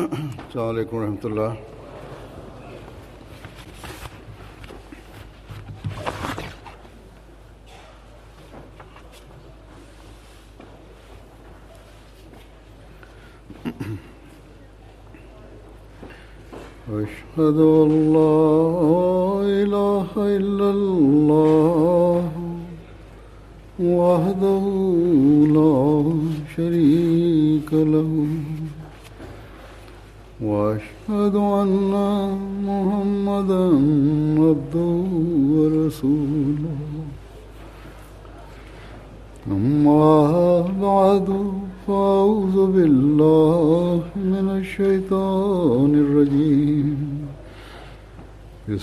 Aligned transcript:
السلام 0.00 0.68
عليكم 0.68 0.96
ورحمة 0.96 1.24
الله. 1.24 1.56
أشهد 16.90 17.58
لا 18.16 18.49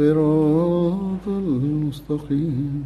الصراط 0.00 1.28
المستقيم. 1.28 2.84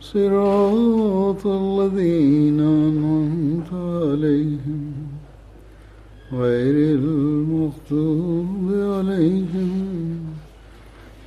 صراط 0.00 1.46
الذين 1.46 2.60
أنعمت 2.60 3.72
عليهم. 3.72 4.92
غير 6.32 6.98
المغضوب 6.98 8.70
عليهم 8.72 9.70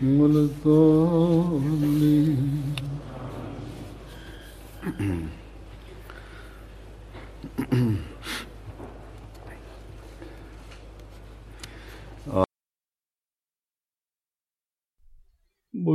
ولا 0.04 0.40
الضالين. 0.40 2.05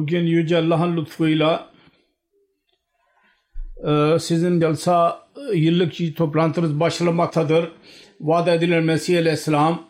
Bugün 0.00 0.26
Yüce 0.26 0.58
Allah'ın 0.58 0.96
lütfuyla 0.96 1.70
e, 3.88 4.18
sizin 4.18 4.60
Jalsa 4.60 5.28
e, 5.52 5.56
yıllık 5.56 6.16
toplantınız 6.16 6.80
başlamaktadır. 6.80 7.72
Vaat 8.20 8.48
edilen 8.48 8.84
Mesih 8.84 9.18
Aleyhisselam 9.18 9.88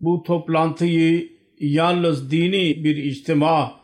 bu 0.00 0.22
toplantıyı 0.22 1.32
yalnız 1.60 2.30
dini 2.30 2.84
bir 2.84 2.96
içtima, 2.96 3.80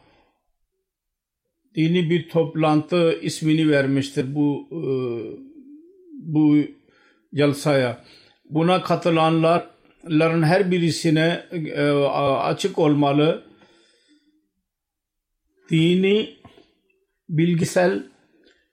dini 1.74 2.10
bir 2.10 2.28
toplantı 2.28 3.18
ismini 3.22 3.70
vermiştir 3.70 4.34
bu 4.34 4.68
e, 4.72 4.82
bu 6.12 6.56
jalsaya. 7.32 8.04
Buna 8.50 8.82
katılanların 10.04 10.42
her 10.42 10.70
birisine 10.70 11.46
e, 11.52 11.82
açık 11.82 12.78
olmalı. 12.78 13.42
Dini, 15.70 16.36
bilgisel 17.28 18.02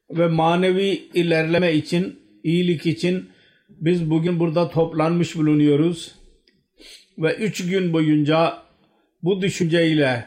ve 0.09 0.27
manevi 0.27 1.09
ilerleme 1.13 1.73
için, 1.73 2.19
iyilik 2.43 2.85
için 2.85 3.29
biz 3.69 4.09
bugün 4.09 4.39
burada 4.39 4.69
toplanmış 4.69 5.35
bulunuyoruz. 5.35 6.15
Ve 7.17 7.35
üç 7.35 7.67
gün 7.69 7.93
boyunca 7.93 8.63
bu 9.23 9.41
düşünceyle 9.41 10.25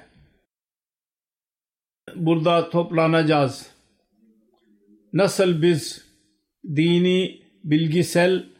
burada 2.15 2.71
toplanacağız. 2.71 3.71
Nasıl 5.13 5.63
biz 5.63 6.05
dini, 6.77 7.41
bilgisel 7.65 8.54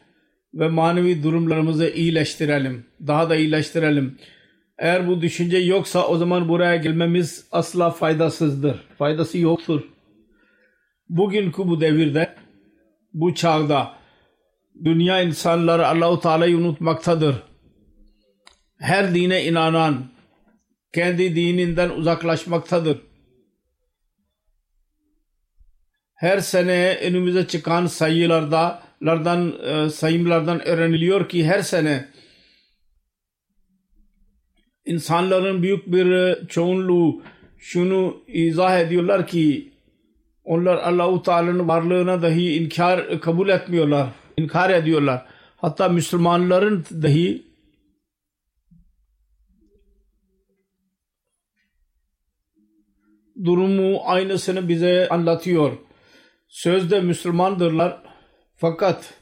ve 0.55 0.67
manevi 0.67 1.23
durumlarımızı 1.23 1.89
iyileştirelim. 1.89 2.85
Daha 3.07 3.29
da 3.29 3.35
iyileştirelim. 3.35 4.17
Eğer 4.77 5.07
bu 5.07 5.21
düşünce 5.21 5.57
yoksa 5.57 6.07
o 6.07 6.17
zaman 6.17 6.49
buraya 6.49 6.75
gelmemiz 6.75 7.47
asla 7.51 7.91
faydasızdır. 7.91 8.83
Faydası 8.97 9.37
yoktur. 9.37 9.81
Bugünkü 11.09 11.57
bu 11.57 11.81
devirde, 11.81 12.35
bu 13.13 13.35
çağda 13.35 13.93
dünya 14.83 15.21
insanları 15.21 15.87
Allahu 15.87 16.19
Teala'yı 16.19 16.57
unutmaktadır. 16.57 17.35
Her 18.79 19.15
dine 19.15 19.45
inanan 19.45 20.05
kendi 20.93 21.35
dininden 21.35 21.89
uzaklaşmaktadır. 21.89 23.01
Her 26.13 26.39
sene 26.39 26.97
önümüze 27.03 27.47
çıkan 27.47 27.85
sayılarda 27.85 28.84
lardan 29.05 29.53
e, 29.63 29.89
sayımlardan 29.89 30.67
öğreniliyor 30.67 31.29
ki 31.29 31.45
her 31.45 31.61
sene 31.61 32.09
insanların 34.85 35.63
büyük 35.63 35.87
bir 35.91 36.35
çoğunluğu 36.47 37.21
şunu 37.57 38.23
izah 38.27 38.79
ediyorlar 38.79 39.27
ki 39.27 39.71
onlar 40.43 40.77
Allahu 40.77 41.23
Teala'nın 41.23 41.67
varlığına 41.67 42.21
dahi 42.21 42.55
inkar 42.55 43.21
kabul 43.21 43.49
etmiyorlar. 43.49 44.09
inkar 44.37 44.69
ediyorlar. 44.69 45.25
Hatta 45.57 45.89
Müslümanların 45.89 46.85
dahi 46.91 47.45
durumu 53.43 54.01
aynısını 54.05 54.69
bize 54.69 55.09
anlatıyor. 55.09 55.77
Sözde 56.47 57.01
Müslümandırlar 57.01 58.04
fakat 58.65 59.13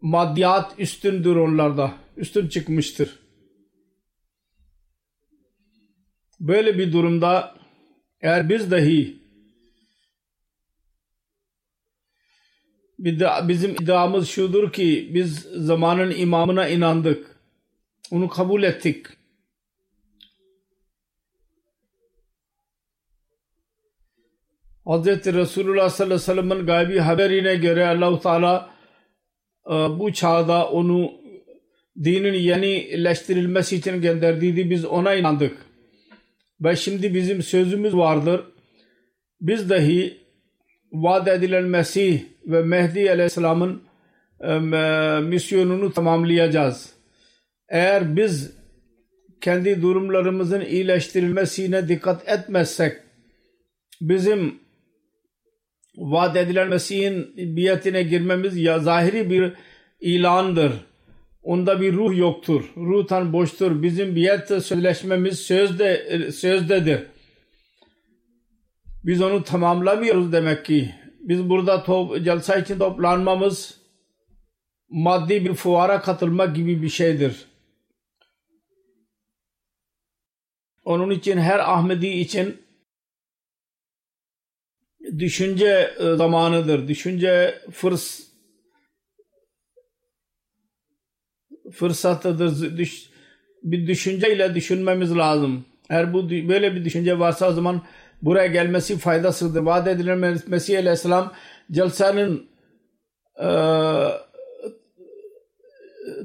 maddiyat 0.00 0.74
üstündür 0.78 1.36
onlarda. 1.36 1.94
Üstün 2.16 2.48
çıkmıştır. 2.48 3.18
Böyle 6.40 6.78
bir 6.78 6.92
durumda 6.92 7.54
eğer 8.20 8.48
biz 8.48 8.70
dahi 8.70 9.16
bizim 13.48 13.70
iddiamız 13.70 14.28
şudur 14.28 14.72
ki 14.72 15.10
biz 15.14 15.38
zamanın 15.40 16.10
imamına 16.10 16.68
inandık. 16.68 17.36
Onu 18.10 18.28
kabul 18.28 18.62
ettik. 18.62 19.06
Hz. 24.86 25.06
Resulullah 25.06 25.88
sallallahu 25.90 26.14
aleyhi 26.14 26.14
ve 26.14 26.18
sellem'in 26.18 26.66
gaybi 26.66 26.98
haberine 26.98 27.54
göre 27.56 27.86
Allah-u 27.86 28.20
Teala 28.20 28.70
e, 29.66 29.72
bu 29.72 30.12
çağda 30.12 30.68
onu 30.68 31.12
dinin 32.04 32.34
yenileştirilmesi 32.34 33.76
için 33.76 34.00
gönderdiydi. 34.00 34.70
Biz 34.70 34.84
ona 34.84 35.14
inandık. 35.14 35.56
Ve 36.60 36.76
şimdi 36.76 37.14
bizim 37.14 37.42
sözümüz 37.42 37.96
vardır. 37.96 38.44
Biz 39.40 39.70
dahi 39.70 40.18
vaat 40.92 41.28
edilen 41.28 41.64
Mesih 41.64 42.20
ve 42.46 42.62
Mehdi 42.62 43.10
Aleyhisselam'ın 43.10 43.82
e, 44.40 44.58
misyonunu 45.20 45.92
tamamlayacağız. 45.92 46.94
Eğer 47.68 48.16
biz 48.16 48.56
kendi 49.40 49.82
durumlarımızın 49.82 50.60
iyileştirilmesine 50.60 51.88
dikkat 51.88 52.28
etmezsek 52.28 52.96
bizim 54.00 54.63
vaat 55.96 56.36
edilen 56.36 56.68
Mesih'in 56.68 57.32
biyetine 57.56 58.02
girmemiz 58.02 58.56
ya 58.56 58.78
zahiri 58.78 59.30
bir 59.30 59.52
ilandır. 60.00 60.72
Onda 61.42 61.80
bir 61.80 61.92
ruh 61.92 62.18
yoktur. 62.18 62.72
Ruhtan 62.76 63.32
boştur. 63.32 63.82
Bizim 63.82 64.16
biyet 64.16 64.48
sözleşmemiz 64.48 65.38
sözde, 65.38 66.32
sözdedir. 66.32 67.02
Biz 69.04 69.22
onu 69.22 69.44
tamamlamıyoruz 69.44 70.32
demek 70.32 70.64
ki. 70.64 70.94
Biz 71.20 71.48
burada 71.48 71.82
top, 71.82 72.24
celsa 72.24 72.56
için 72.56 72.78
toplanmamız 72.78 73.80
maddi 74.88 75.44
bir 75.44 75.54
fuara 75.54 76.00
katılmak 76.00 76.56
gibi 76.56 76.82
bir 76.82 76.88
şeydir. 76.88 77.46
Onun 80.84 81.10
için 81.10 81.38
her 81.38 81.58
Ahmedi 81.58 82.06
için 82.06 82.63
düşünce 85.18 85.90
e, 85.98 86.16
zamanıdır. 86.16 86.88
Düşünce 86.88 87.54
fırs 87.70 88.20
fırsatıdır. 91.72 92.78
Düş, 92.78 93.10
bir 93.62 93.86
düşünceyle 93.86 94.54
düşünmemiz 94.54 95.16
lazım. 95.16 95.64
Eğer 95.90 96.12
bu 96.12 96.30
böyle 96.30 96.74
bir 96.74 96.84
düşünce 96.84 97.18
varsa 97.18 97.48
o 97.48 97.52
zaman 97.52 97.82
buraya 98.22 98.46
gelmesi 98.46 98.98
faydasıdır. 98.98 99.60
Vaat 99.60 99.88
edilen 99.88 100.38
Mesih 100.46 100.78
Aleyhisselam 100.78 101.32
celsanın 101.72 102.46
e, 103.42 103.48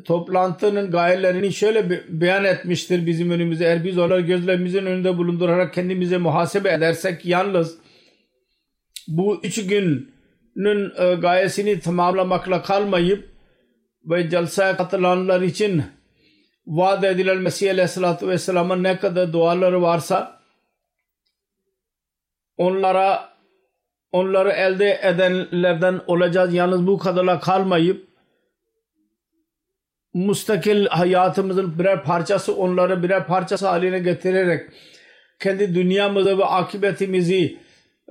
toplantının 0.06 0.92
gayelerini 0.92 1.54
şöyle 1.54 1.90
beyan 2.10 2.44
etmiştir 2.44 3.06
bizim 3.06 3.32
önümüze. 3.32 3.66
Eğer 3.66 3.84
biz 3.84 3.98
onları 3.98 4.22
gözlerimizin 4.22 4.86
önünde 4.86 5.18
bulundurarak 5.18 5.74
kendimize 5.74 6.18
muhasebe 6.18 6.70
edersek 6.70 7.26
yalnız 7.26 7.78
bu 9.10 9.40
üç 9.44 9.68
günün 9.68 10.92
e, 10.98 11.16
gayesini 11.16 11.80
tamamlamakla 11.80 12.62
kalmayıp 12.62 13.30
ve 14.06 14.30
celsaya 14.30 14.78
katılanlar 14.78 15.42
için 15.42 15.84
vaat 16.68 17.04
edilen 17.04 17.38
Mesih 17.38 17.72
Aleyhisselatü 17.72 18.28
Vesselam'ın 18.28 18.84
ne 18.84 19.00
kadar 19.00 19.34
duaları 19.34 19.82
varsa 19.82 20.40
onlara 22.58 23.30
onları 24.12 24.50
elde 24.50 25.00
edenlerden 25.04 26.02
olacağız. 26.08 26.54
Yalnız 26.54 26.88
bu 26.88 26.98
kadarla 26.98 27.40
kalmayıp 27.40 28.08
mustakil 30.14 30.86
hayatımızın 30.86 31.80
birer 31.80 32.04
parçası 32.04 32.56
onları 32.56 33.04
birer 33.04 33.28
parçası 33.28 33.68
haline 33.68 34.00
getirerek 34.00 34.70
kendi 35.40 35.76
dünyamızı 35.76 36.38
ve 36.38 36.46
akıbetimizi 36.46 37.60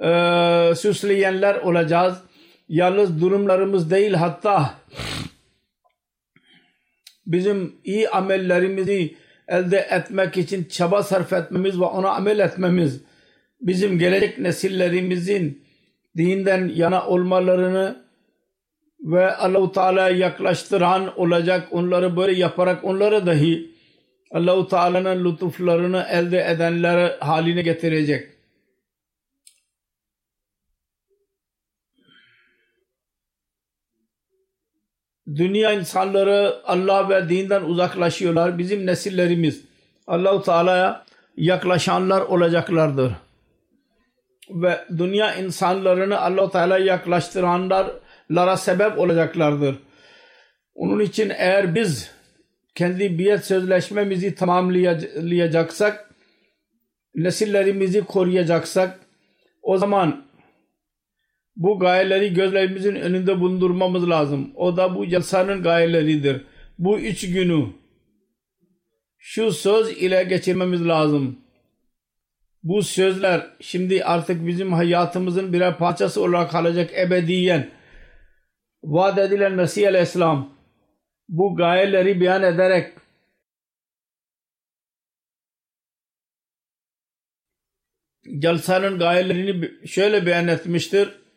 e, 0.02 0.74
süsleyenler 0.76 1.54
olacağız. 1.54 2.18
Yalnız 2.68 3.20
durumlarımız 3.20 3.90
değil 3.90 4.12
hatta 4.12 4.74
bizim 7.26 7.74
iyi 7.84 8.08
amellerimizi 8.08 9.14
elde 9.48 9.86
etmek 9.90 10.36
için 10.36 10.64
çaba 10.64 11.02
sarf 11.02 11.32
etmemiz 11.32 11.80
ve 11.80 11.84
ona 11.84 12.10
amel 12.10 12.38
etmemiz 12.38 13.00
bizim 13.60 13.98
gelecek 13.98 14.38
nesillerimizin 14.38 15.64
dinden 16.16 16.68
yana 16.68 17.06
olmalarını 17.06 18.08
ve 19.00 19.36
Allahu 19.36 19.72
Teala 19.72 20.10
yaklaştıran 20.10 21.20
olacak 21.20 21.68
onları 21.70 22.16
böyle 22.16 22.38
yaparak 22.38 22.84
onları 22.84 23.26
dahi 23.26 23.70
Allahu 24.30 24.68
Teala'nın 24.68 25.24
lütuflarını 25.24 26.06
elde 26.10 26.44
edenler 26.50 27.18
haline 27.20 27.62
getirecek. 27.62 28.37
Dünya 35.36 35.72
insanları 35.72 36.56
Allah 36.64 37.08
ve 37.08 37.28
dinden 37.28 37.62
uzaklaşıyorlar. 37.62 38.58
Bizim 38.58 38.86
nesillerimiz 38.86 39.64
Allahu 40.06 40.42
Teala'ya 40.42 41.04
yaklaşanlar 41.36 42.20
olacaklardır. 42.20 43.12
Ve 44.50 44.84
dünya 44.98 45.34
insanlarını 45.34 46.20
Allahu 46.20 46.50
Teala'ya 46.50 46.84
yaklaştıranlara 46.84 48.56
sebep 48.56 48.98
olacaklardır. 48.98 49.76
Onun 50.74 51.00
için 51.00 51.32
eğer 51.36 51.74
biz 51.74 52.10
kendi 52.74 53.18
biyet 53.18 53.44
sözleşmemizi 53.44 54.34
tamamlayacaksak, 54.34 56.10
nesillerimizi 57.14 58.04
koruyacaksak, 58.04 59.00
o 59.62 59.78
zaman 59.78 60.27
bu 61.58 61.78
gayeleri 61.78 62.34
gözlerimizin 62.34 62.94
önünde 62.94 63.40
bulundurmamız 63.40 64.10
lazım. 64.10 64.52
O 64.54 64.76
da 64.76 64.94
bu 64.94 65.08
celsanın 65.08 65.62
gayeleridir. 65.62 66.44
Bu 66.78 66.98
üç 66.98 67.32
günü 67.32 67.66
şu 69.18 69.52
söz 69.52 70.02
ile 70.02 70.24
geçirmemiz 70.24 70.88
lazım. 70.88 71.38
Bu 72.62 72.82
sözler 72.82 73.46
şimdi 73.60 74.04
artık 74.04 74.46
bizim 74.46 74.72
hayatımızın 74.72 75.52
birer 75.52 75.78
parçası 75.78 76.22
olarak 76.22 76.50
kalacak 76.50 76.90
ebediyen. 76.98 77.70
Vaat 78.82 79.18
edilen 79.18 79.52
Mesih 79.52 79.88
Aleyhisselam 79.88 80.54
bu 81.28 81.56
gayeleri 81.56 82.20
beyan 82.20 82.42
ederek 82.42 82.92
Celsanın 88.38 88.98
gayelerini 88.98 89.70
şöyle 89.86 90.26
beyan 90.26 90.48
etmiştir. 90.48 91.27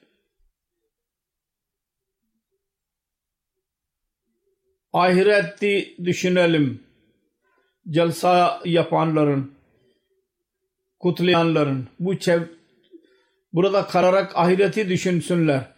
Ahireti 4.93 5.95
düşünelim. 6.05 6.83
Celsa 7.89 8.61
yapanların, 8.65 9.51
kutlayanların 10.99 11.87
bu 11.99 12.19
çev 12.19 12.41
burada 13.53 13.87
kararak 13.87 14.31
ahireti 14.35 14.89
düşünsünler. 14.89 15.71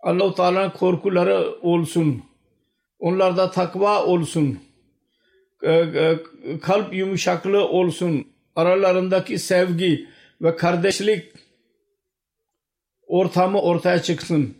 Allah-u 0.00 0.34
Teala'nın 0.34 0.70
korkuları 0.70 1.60
olsun. 1.62 2.24
Onlarda 2.98 3.50
takva 3.50 4.04
olsun. 4.04 4.58
Kalp 6.62 6.94
yumuşaklığı 6.94 7.68
olsun. 7.68 8.26
Aralarındaki 8.56 9.38
sevgi 9.38 10.08
ve 10.42 10.56
kardeşlik 10.56 11.32
ortamı 13.06 13.60
ortaya 13.60 14.02
çıksın. 14.02 14.54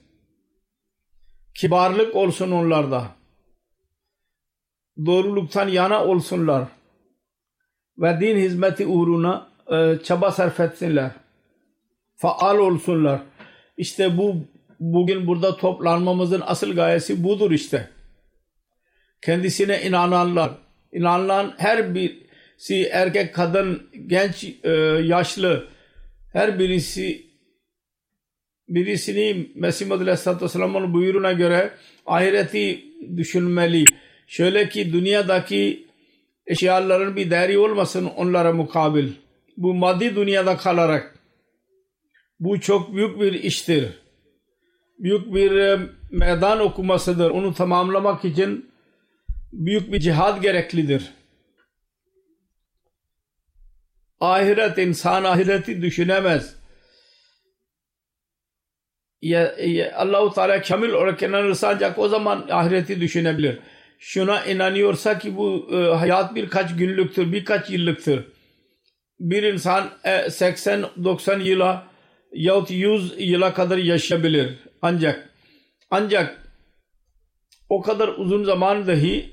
Kibarlık 1.55 2.17
olsun 2.17 2.51
onlarda 2.51 3.20
doğruluktan 5.07 5.69
yana 5.69 6.05
olsunlar 6.05 6.65
ve 7.99 8.21
din 8.21 8.37
hizmeti 8.37 8.87
uğruna 8.87 9.49
e, 9.73 9.99
çaba 10.05 10.31
sarf 10.31 10.61
etsinler. 10.61 11.11
Faal 12.17 12.59
olsunlar. 12.59 13.21
İşte 13.77 14.19
bu 14.19 14.37
bugün 14.81 15.27
burada 15.27 15.57
toplanmamızın 15.57 16.43
asıl 16.47 16.75
gayesi 16.75 17.25
budur 17.25 17.51
işte. 17.51 17.91
Kendisine 19.23 19.83
inananlar, 19.83 20.51
inanılan 20.93 21.55
her 21.59 21.95
birisi 21.95 22.85
erkek, 22.93 23.35
kadın, 23.35 23.91
genç, 24.07 24.45
e, 24.65 24.71
yaşlı 25.05 25.69
her 26.33 26.59
birisi 26.59 27.31
birisini 28.69 29.51
Mesih 29.55 29.91
Aleyhisselatü 29.91 30.45
Vesselam'ın 30.45 30.95
buyruğuna 30.95 31.33
göre 31.33 31.71
ahireti 32.07 32.85
düşünmeli 33.17 33.85
şöyle 34.31 34.69
ki 34.69 34.93
dünyadaki 34.93 35.87
eşyaların 36.47 37.17
bir 37.17 37.31
değeri 37.31 37.59
olmasın 37.59 38.05
onlara 38.17 38.53
mukabil. 38.53 39.13
Bu 39.57 39.75
maddi 39.75 40.17
dünyada 40.17 40.57
kalarak 40.57 41.19
bu 42.41 42.61
çok 42.61 42.95
büyük 42.95 43.21
bir 43.21 43.33
iştir. 43.33 43.89
Büyük 44.99 45.35
bir 45.35 45.57
e, 45.57 45.79
meydan 46.11 46.61
okumasıdır. 46.61 47.31
Onu 47.31 47.55
tamamlamak 47.55 48.25
için 48.25 48.71
büyük 49.53 49.93
bir 49.93 50.01
cihad 50.01 50.43
gereklidir. 50.43 51.13
Ahiret 54.21 54.79
insan 54.79 55.25
ahireti 55.25 55.83
düşünemez. 55.83 56.57
Ya, 59.23 59.55
ya 59.59 59.97
Allah-u 59.97 60.33
Teala 60.33 60.63
kamil 60.63 60.91
olarak 60.91 61.23
inanırsa 61.23 61.69
ancak 61.69 61.99
o 61.99 62.09
zaman 62.09 62.49
ahireti 62.51 63.01
düşünebilir 63.01 63.59
şuna 64.01 64.45
inanıyorsa 64.45 65.19
ki 65.19 65.37
bu 65.37 65.69
e, 65.73 65.77
hayat 65.77 66.35
birkaç 66.35 66.77
günlüktür, 66.77 67.33
birkaç 67.33 67.71
yıllıktır. 67.71 68.25
Bir 69.21 69.43
insan 69.43 69.91
e, 70.05 70.11
80-90 70.11 71.43
yıla 71.43 71.87
yahut 72.33 72.71
100 72.71 73.15
yıla 73.19 73.55
kadar 73.55 73.79
yaşayabilir. 73.79 74.59
Ancak 74.83 75.29
ancak 75.91 76.41
o 77.69 77.83
kadar 77.83 78.09
uzun 78.09 78.45
zaman 78.45 78.87
dahi 78.87 79.31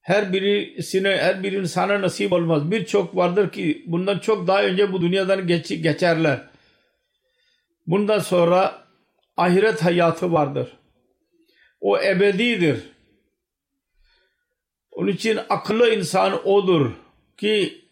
her 0.00 0.32
birisine, 0.32 1.16
her 1.16 1.42
bir 1.42 1.52
insana 1.52 2.02
nasip 2.02 2.32
olmaz. 2.32 2.70
Birçok 2.70 3.16
vardır 3.16 3.50
ki 3.50 3.84
bundan 3.86 4.18
çok 4.18 4.46
daha 4.46 4.62
önce 4.64 4.92
bu 4.92 5.00
dünyadan 5.00 5.46
geç, 5.46 5.68
geçerler. 5.68 6.40
Bundan 7.86 8.18
sonra 8.18 8.84
ahiret 9.36 9.84
hayatı 9.84 10.32
vardır. 10.32 10.68
O 11.80 11.98
ebedidir. 11.98 12.93
Onun 14.94 15.08
için 15.08 15.38
akıllı 15.48 15.94
insan 15.94 16.46
odur 16.46 16.92
ki 17.36 17.84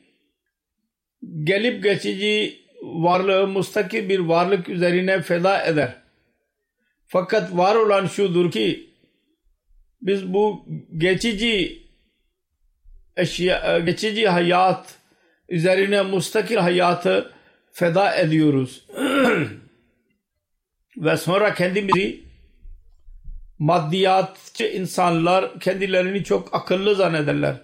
gelip 1.44 1.82
geçici 1.82 2.62
varlığı 2.82 3.46
mustakil 3.46 4.08
bir 4.08 4.18
varlık 4.18 4.68
üzerine 4.68 5.22
feda 5.22 5.64
eder. 5.64 6.02
Fakat 7.06 7.56
var 7.56 7.74
olan 7.76 8.06
şudur 8.06 8.50
ki 8.50 8.90
biz 10.02 10.32
bu 10.32 10.66
geçici 10.98 11.82
eşya, 13.16 13.78
geçici 13.78 14.28
hayat 14.28 14.94
üzerine 15.48 16.02
mustakil 16.02 16.56
hayatı 16.56 17.32
feda 17.72 18.16
ediyoruz. 18.16 18.86
Ve 20.96 21.16
sonra 21.16 21.54
kendimizi 21.54 22.31
maddiyatçı 23.62 24.64
insanlar 24.66 25.60
kendilerini 25.60 26.24
çok 26.24 26.54
akıllı 26.54 26.94
zannederler. 26.94 27.56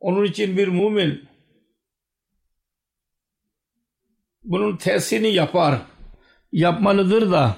Onun 0.00 0.24
için 0.24 0.56
bir 0.56 0.68
mümin 0.68 1.28
bunun 4.42 4.76
tersini 4.76 5.28
yapar. 5.28 5.80
Yapmalıdır 6.52 7.30
da 7.30 7.56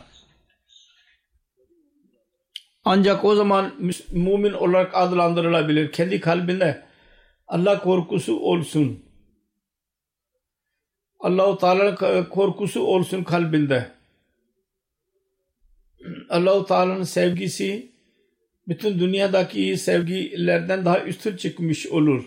ancak 2.84 3.24
o 3.24 3.34
zaman 3.34 3.74
mümin 4.10 4.52
olarak 4.52 4.94
adlandırılabilir. 4.94 5.92
Kendi 5.92 6.20
kalbinde 6.20 6.86
Allah 7.46 7.82
korkusu 7.82 8.38
olsun. 8.40 9.04
Allahu 11.20 11.58
Teala'nın 11.58 12.24
korkusu 12.24 12.82
olsun 12.82 13.24
kalbinde. 13.24 13.95
Allahu 16.28 16.66
Teala'nın 16.66 17.02
sevgisi 17.02 17.92
bütün 18.68 18.98
dünyadaki 18.98 19.76
sevgilerden 19.76 20.84
daha 20.84 21.04
üstün 21.04 21.36
çıkmış 21.36 21.86
olur. 21.86 22.24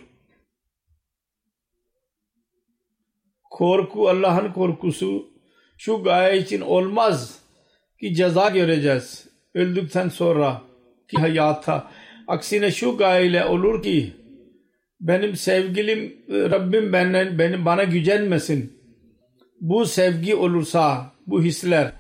Korku 3.50 4.09
Allah'ın 4.09 4.51
korkusu 4.53 5.29
şu 5.77 6.03
gaye 6.03 6.39
için 6.39 6.62
olmaz 6.62 7.39
ki 8.00 8.15
ceza 8.15 8.50
göreceğiz 8.50 9.27
öldükten 9.53 10.09
sonra 10.09 10.62
ki 11.07 11.17
hayata. 11.17 11.91
Aksine 12.27 12.71
şu 12.71 12.98
gayeyle 12.98 13.45
olur 13.45 13.83
ki 13.83 14.13
benim 15.01 15.36
sevgilim 15.36 16.25
Rabbim 16.29 16.93
benden 16.93 17.39
benim 17.39 17.65
bana 17.65 17.83
gücenmesin. 17.83 18.79
Bu 19.62 19.86
sevgi 19.86 20.36
olursa 20.36 21.12
bu 21.27 21.43
hisler 21.43 21.91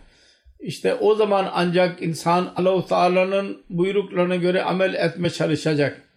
işte 0.59 0.95
o 0.95 1.15
zaman 1.15 1.49
ancak 1.53 2.01
insan 2.01 2.53
Allah-u 2.55 2.85
Teala'nın 2.85 3.63
buyruklarına 3.69 4.35
göre 4.35 4.63
amel 4.63 4.93
etme 4.93 5.29
çalışacak. 5.29 6.09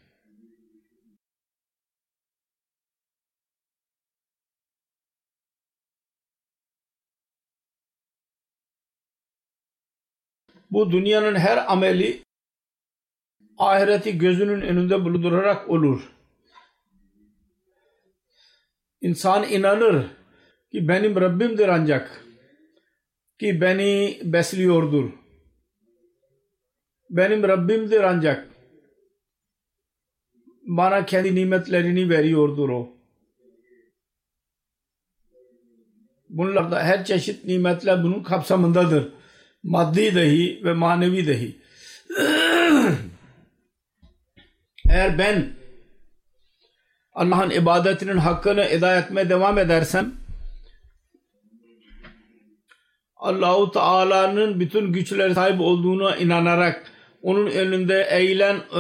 Bu 10.70 10.92
dünyanın 10.92 11.34
her 11.34 11.72
ameli 11.72 12.22
ahireti 13.58 14.18
gözünün 14.18 14.60
önünde 14.60 15.04
bulundurarak 15.04 15.70
olur. 15.70 16.12
İnsan 19.00 19.48
inanır 19.48 20.06
ki 20.72 20.88
benim 20.88 21.20
Rabbimdir 21.20 21.68
ancak 21.68 22.24
ki 23.42 23.60
beni 23.60 24.18
besliyordur. 24.24 25.10
Benim 27.10 27.42
Rabbimdir 27.42 28.02
ancak 28.02 28.48
bana 30.66 31.06
kendi 31.06 31.34
nimetlerini 31.34 32.08
veriyordur 32.10 32.68
o. 32.68 32.88
Bunlarda 36.28 36.82
her 36.82 37.04
çeşit 37.04 37.44
nimetler 37.44 38.02
bunun 38.02 38.22
kapsamındadır. 38.22 39.12
Maddi 39.62 40.14
dahi 40.14 40.60
ve 40.64 40.72
manevi 40.72 41.26
dahi. 41.26 41.56
Eğer 44.90 45.18
ben 45.18 45.52
Allah'ın 47.12 47.50
ibadetinin 47.50 48.16
hakkını 48.16 48.64
eda 48.64 48.96
etmeye 48.96 49.28
devam 49.28 49.58
edersem 49.58 50.21
Allahu 53.22 53.70
Teala'nın 53.70 54.60
bütün 54.60 54.92
güçlere 54.92 55.34
sahip 55.34 55.60
olduğuna 55.60 56.16
inanarak 56.16 56.92
onun 57.22 57.46
önünde 57.46 58.08
eğilen 58.10 58.56
e, 58.74 58.78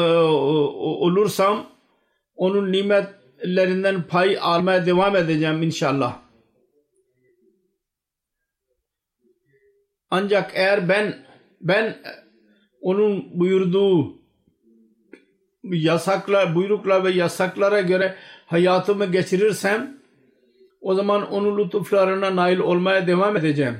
olursam 0.78 1.66
onun 2.34 2.72
nimetlerinden 2.72 4.02
pay 4.02 4.38
almaya 4.40 4.86
devam 4.86 5.16
edeceğim 5.16 5.62
inşallah. 5.62 6.18
Ancak 10.10 10.50
eğer 10.54 10.88
ben 10.88 11.26
ben 11.60 11.96
onun 12.80 13.40
buyurduğu 13.40 14.18
yasaklar, 15.64 16.54
buyruklar 16.54 17.04
ve 17.04 17.10
yasaklara 17.10 17.80
göre 17.80 18.14
hayatımı 18.46 19.06
geçirirsem 19.06 19.98
o 20.80 20.94
zaman 20.94 21.30
onun 21.30 21.58
lütuflarına 21.58 22.36
nail 22.36 22.58
olmaya 22.58 23.06
devam 23.06 23.36
edeceğim 23.36 23.78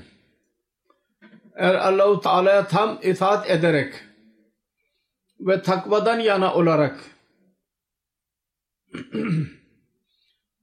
Allahu 1.59 2.21
Teala'ya 2.21 2.67
tam 2.67 2.99
itaat 3.03 3.51
ederek 3.51 3.95
ve 5.41 5.63
takvadan 5.63 6.19
yana 6.19 6.55
olarak 6.55 7.01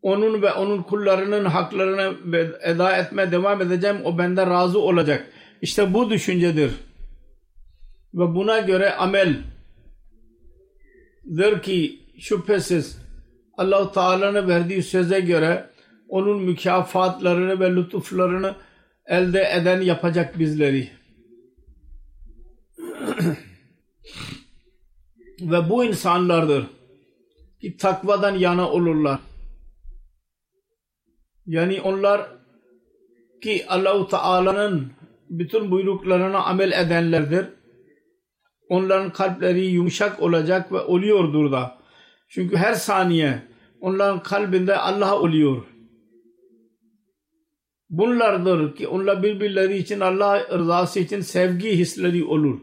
onun 0.02 0.42
ve 0.42 0.54
onun 0.54 0.84
kullarının 0.84 1.46
haklarını 1.46 2.14
eda 2.62 2.98
etmeye 2.98 3.32
devam 3.32 3.62
edeceğim. 3.62 3.98
O 4.04 4.18
benden 4.18 4.50
razı 4.50 4.80
olacak. 4.80 5.28
İşte 5.62 5.94
bu 5.94 6.10
düşüncedir. 6.10 6.72
Ve 8.14 8.36
buna 8.36 8.60
göre 8.60 8.94
amel 8.96 9.44
der 11.24 11.62
ki 11.62 12.00
şüphesiz 12.20 13.02
Allah-u 13.58 13.92
Teala'nın 13.92 14.48
verdiği 14.48 14.84
söze 14.84 15.20
göre 15.20 15.70
onun 16.08 16.44
mükafatlarını 16.44 17.60
ve 17.60 17.76
lütuflarını 17.76 18.56
elde 19.10 19.50
eden 19.54 19.82
yapacak 19.82 20.40
bizleri. 20.40 20.90
Ve 25.42 25.70
bu 25.70 25.86
insanlardır 25.86 26.66
ki 27.62 27.78
takvadan 27.78 28.36
yana 28.36 28.72
olurlar. 28.72 29.20
Yani 31.46 31.82
onlar 31.82 32.28
ki 33.44 33.66
Allahu 33.70 34.08
Teala'nın 34.08 34.92
bütün 35.30 35.72
buyruklarına 35.72 36.44
amel 36.44 36.72
edenlerdir. 36.72 37.46
Onların 38.70 39.14
kalpleri 39.14 39.66
yumuşak 39.66 40.22
olacak 40.22 40.72
ve 40.72 40.80
oluyordur 40.80 41.52
da. 41.52 41.78
Çünkü 42.28 42.58
her 42.58 42.74
saniye 42.74 43.44
onların 43.82 44.24
kalbinde 44.24 44.78
Allah 44.78 45.20
oluyor 45.20 45.69
bunlardır 47.90 48.76
ki 48.76 48.88
onlar 48.88 49.24
birbirleri 49.24 49.78
için 49.78 50.00
Allah 50.00 50.58
rızası 50.58 51.00
için 51.00 51.22
sevgi 51.22 51.78
hisleri 51.78 52.24
olur. 52.24 52.60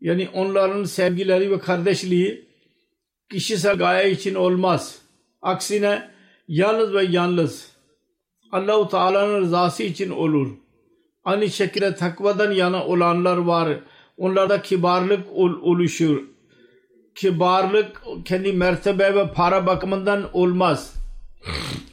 Yani 0.00 0.28
onların 0.34 0.84
sevgileri 0.84 1.50
ve 1.50 1.58
kardeşliği 1.58 2.48
kişisel 3.30 3.76
gaye 3.78 4.10
için 4.10 4.34
olmaz. 4.34 5.02
Aksine 5.42 6.10
yalnız 6.48 6.94
ve 6.94 7.04
yalnız 7.04 7.70
Allah-u 8.52 8.88
Teala'nın 8.88 9.40
rızası 9.40 9.82
için 9.82 10.10
olur. 10.10 10.48
Aynı 11.24 11.50
şekilde 11.50 11.94
takvadan 11.94 12.52
yana 12.52 12.86
olanlar 12.86 13.36
var. 13.36 13.80
Onlarda 14.16 14.62
kibarlık 14.62 15.32
oluşur. 15.36 16.22
Kibarlık 17.14 18.02
kendi 18.24 18.52
mertebe 18.52 19.14
ve 19.14 19.32
para 19.32 19.66
bakımından 19.66 20.30
olmaz 20.32 20.99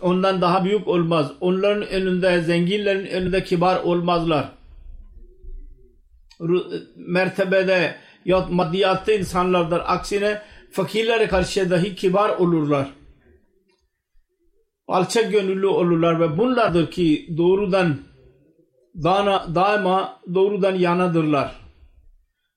ondan 0.01 0.41
daha 0.41 0.65
büyük 0.65 0.87
olmaz. 0.87 1.31
Onların 1.41 1.87
önünde, 1.87 2.41
zenginlerin 2.41 3.07
önünde 3.07 3.43
kibar 3.43 3.83
olmazlar. 3.83 4.49
Mertebede 6.95 7.95
ya 8.25 8.47
maddiyatta 8.51 9.11
insanlardır. 9.11 9.81
Aksine 9.85 10.41
fakirlere 10.71 11.27
karşı 11.27 11.69
dahi 11.69 11.95
kibar 11.95 12.29
olurlar. 12.29 12.87
Alçak 14.87 15.31
gönüllü 15.31 15.67
olurlar 15.67 16.19
ve 16.19 16.37
bunlardır 16.37 16.91
ki 16.91 17.33
doğrudan 17.37 17.97
dana, 19.03 19.55
daima 19.55 20.21
doğrudan 20.33 20.75
yanadırlar. 20.75 21.55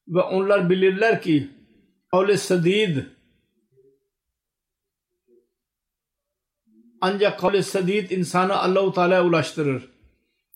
Ve 0.08 0.20
onlar 0.20 0.70
bilirler 0.70 1.22
ki 1.22 1.48
kavle 2.10 2.36
sadid 2.36 2.96
ancak 7.00 7.38
kavli 7.38 7.62
sadid 7.62 8.10
insanı 8.10 8.56
Allahu 8.56 8.92
Teala'ya 8.92 9.24
ulaştırır 9.24 9.88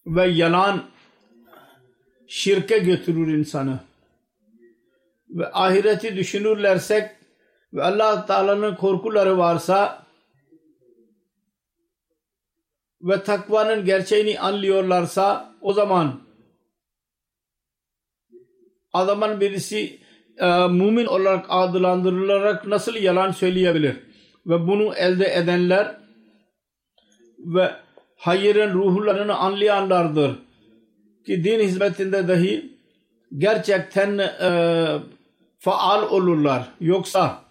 ve 0.06 0.26
yalan 0.26 0.84
şirke 2.26 2.78
götürür 2.78 3.34
insanı 3.34 3.80
ve 5.28 5.52
ahireti 5.52 6.16
düşünürlersek 6.16 7.10
ve 7.72 7.82
Allah 7.82 8.26
Teala'nın 8.26 8.74
korkuları 8.74 9.38
varsa 9.38 10.06
ve 13.02 13.22
takvanın 13.22 13.84
gerçeğini 13.84 14.40
anlıyorlarsa 14.40 15.54
o 15.60 15.72
zaman 15.72 16.20
adamın 18.92 19.40
birisi 19.40 20.00
e, 20.38 20.46
mümin 20.68 21.06
olarak 21.06 21.46
adlandırılarak 21.48 22.66
nasıl 22.66 22.94
yalan 22.94 23.30
söyleyebilir? 23.30 23.96
Ve 24.46 24.66
bunu 24.66 24.94
elde 24.94 25.34
edenler 25.34 26.03
ve 27.44 27.70
hayırın 28.16 28.74
ruhlarını 28.74 29.36
anlayanlardır. 29.36 30.38
Ki 31.26 31.44
din 31.44 31.60
hizmetinde 31.60 32.28
dahi 32.28 32.78
gerçekten 33.38 34.18
e, 34.18 34.50
faal 35.58 36.10
olurlar. 36.10 36.68
Yoksa 36.80 37.44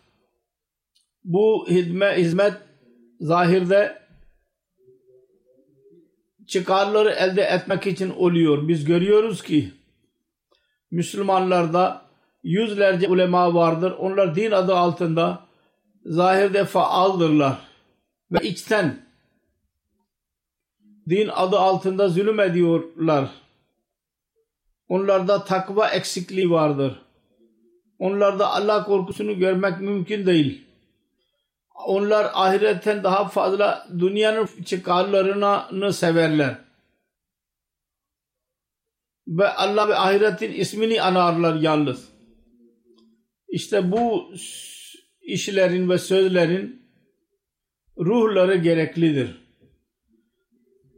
bu 1.23 1.65
hizmet, 1.69 2.17
hizmet 2.17 2.53
zahirde 3.19 4.03
çıkarları 6.47 7.09
elde 7.09 7.41
etmek 7.41 7.87
için 7.87 8.09
oluyor. 8.09 8.67
Biz 8.67 8.85
görüyoruz 8.85 9.43
ki 9.43 9.71
Müslümanlarda 10.91 12.05
yüzlerce 12.43 13.07
ulema 13.07 13.53
vardır. 13.53 13.91
Onlar 13.91 14.35
din 14.35 14.51
adı 14.51 14.75
altında 14.75 15.45
zahirde 16.05 16.65
faaldırlar. 16.65 17.57
Ve 18.31 18.47
içten 18.47 18.97
din 21.09 21.27
adı 21.27 21.57
altında 21.59 22.09
zulüm 22.09 22.39
ediyorlar. 22.39 23.29
Onlarda 24.87 25.43
takva 25.43 25.89
eksikliği 25.89 26.49
vardır. 26.49 27.01
Onlarda 27.99 28.47
Allah 28.47 28.83
korkusunu 28.83 29.39
görmek 29.39 29.81
mümkün 29.81 30.25
değil. 30.25 30.65
Onlar 31.85 32.31
ahiretten 32.33 33.03
daha 33.03 33.27
fazla 33.27 33.87
dünyanın 33.99 34.49
çıkarlarını 34.65 35.93
severler. 35.93 36.57
Ve 39.27 39.49
Allah 39.49 39.87
ve 39.87 39.95
ahiretin 39.95 40.51
ismini 40.51 41.01
anarlar 41.01 41.55
yalnız. 41.55 42.09
İşte 43.47 43.91
bu 43.91 44.33
işlerin 45.21 45.89
ve 45.89 45.97
sözlerin 45.97 46.83
ruhları 47.97 48.55
gereklidir. 48.55 49.42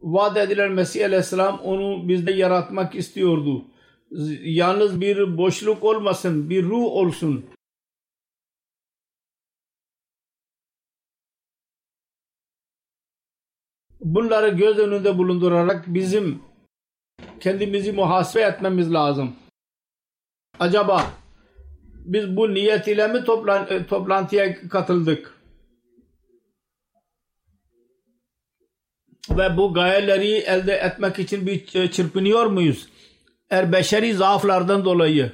Vaat 0.05 0.37
edilen 0.37 0.71
Mesih 0.71 1.05
Aleyhisselam 1.05 1.59
onu 1.59 2.07
bizde 2.07 2.31
yaratmak 2.31 2.95
istiyordu. 2.95 3.65
Yalnız 4.43 5.01
bir 5.01 5.37
boşluk 5.37 5.83
olmasın, 5.83 6.49
bir 6.49 6.63
ruh 6.63 6.83
olsun. 6.83 7.45
Bunları 13.99 14.49
göz 14.49 14.77
önünde 14.77 15.17
bulundurarak 15.17 15.85
bizim 15.87 16.41
kendimizi 17.39 17.91
muhasebe 17.91 18.43
etmemiz 18.43 18.93
lazım. 18.93 19.35
Acaba 20.59 21.11
biz 22.05 22.37
bu 22.37 22.53
niyet 22.53 22.87
ile 22.87 23.07
mi 23.07 23.23
toplan 23.23 23.85
toplantıya 23.87 24.69
katıldık? 24.69 25.34
Ve 29.29 29.57
bu 29.57 29.73
gayeleri 29.73 30.31
elde 30.31 30.73
etmek 30.73 31.19
için 31.19 31.47
bir 31.47 31.75
e, 31.75 31.91
çırpınıyor 31.91 32.45
muyuz? 32.45 32.87
Eğer 33.49 33.71
beşeri 33.71 34.13
zaaflardan 34.13 34.85
dolayı 34.85 35.31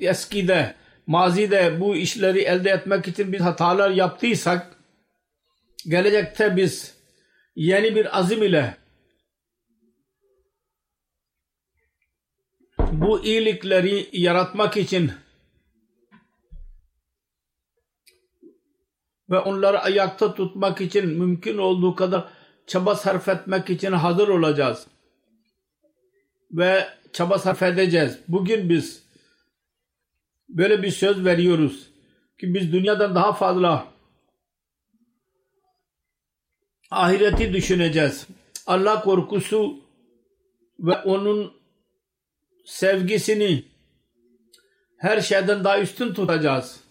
eskide, 0.00 0.74
mazide 1.06 1.80
bu 1.80 1.96
işleri 1.96 2.42
elde 2.42 2.70
etmek 2.70 3.08
için 3.08 3.32
biz 3.32 3.40
hatalar 3.40 3.90
yaptıysak 3.90 4.76
gelecekte 5.88 6.56
biz 6.56 6.94
yeni 7.56 7.96
bir 7.96 8.18
azim 8.18 8.42
ile 8.42 8.76
bu 12.92 13.24
iyilikleri 13.24 14.08
yaratmak 14.12 14.76
için 14.76 15.12
ve 19.30 19.38
onları 19.38 19.80
ayakta 19.80 20.34
tutmak 20.34 20.80
için 20.80 21.08
mümkün 21.08 21.58
olduğu 21.58 21.94
kadar 21.94 22.28
çaba 22.66 22.94
sarf 22.94 23.28
etmek 23.28 23.70
için 23.70 23.92
hazır 23.92 24.28
olacağız. 24.28 24.86
Ve 26.52 26.88
çaba 27.12 27.38
sarf 27.38 27.62
edeceğiz. 27.62 28.18
Bugün 28.28 28.68
biz 28.68 29.02
böyle 30.48 30.82
bir 30.82 30.90
söz 30.90 31.24
veriyoruz 31.24 31.90
ki 32.40 32.54
biz 32.54 32.72
dünyadan 32.72 33.14
daha 33.14 33.32
fazla 33.32 33.86
ahireti 36.90 37.52
düşüneceğiz. 37.52 38.26
Allah 38.66 39.02
korkusu 39.02 39.80
ve 40.78 40.94
onun 40.94 41.52
sevgisini 42.64 43.64
her 44.96 45.20
şeyden 45.20 45.64
daha 45.64 45.80
üstün 45.80 46.14
tutacağız. 46.14 46.83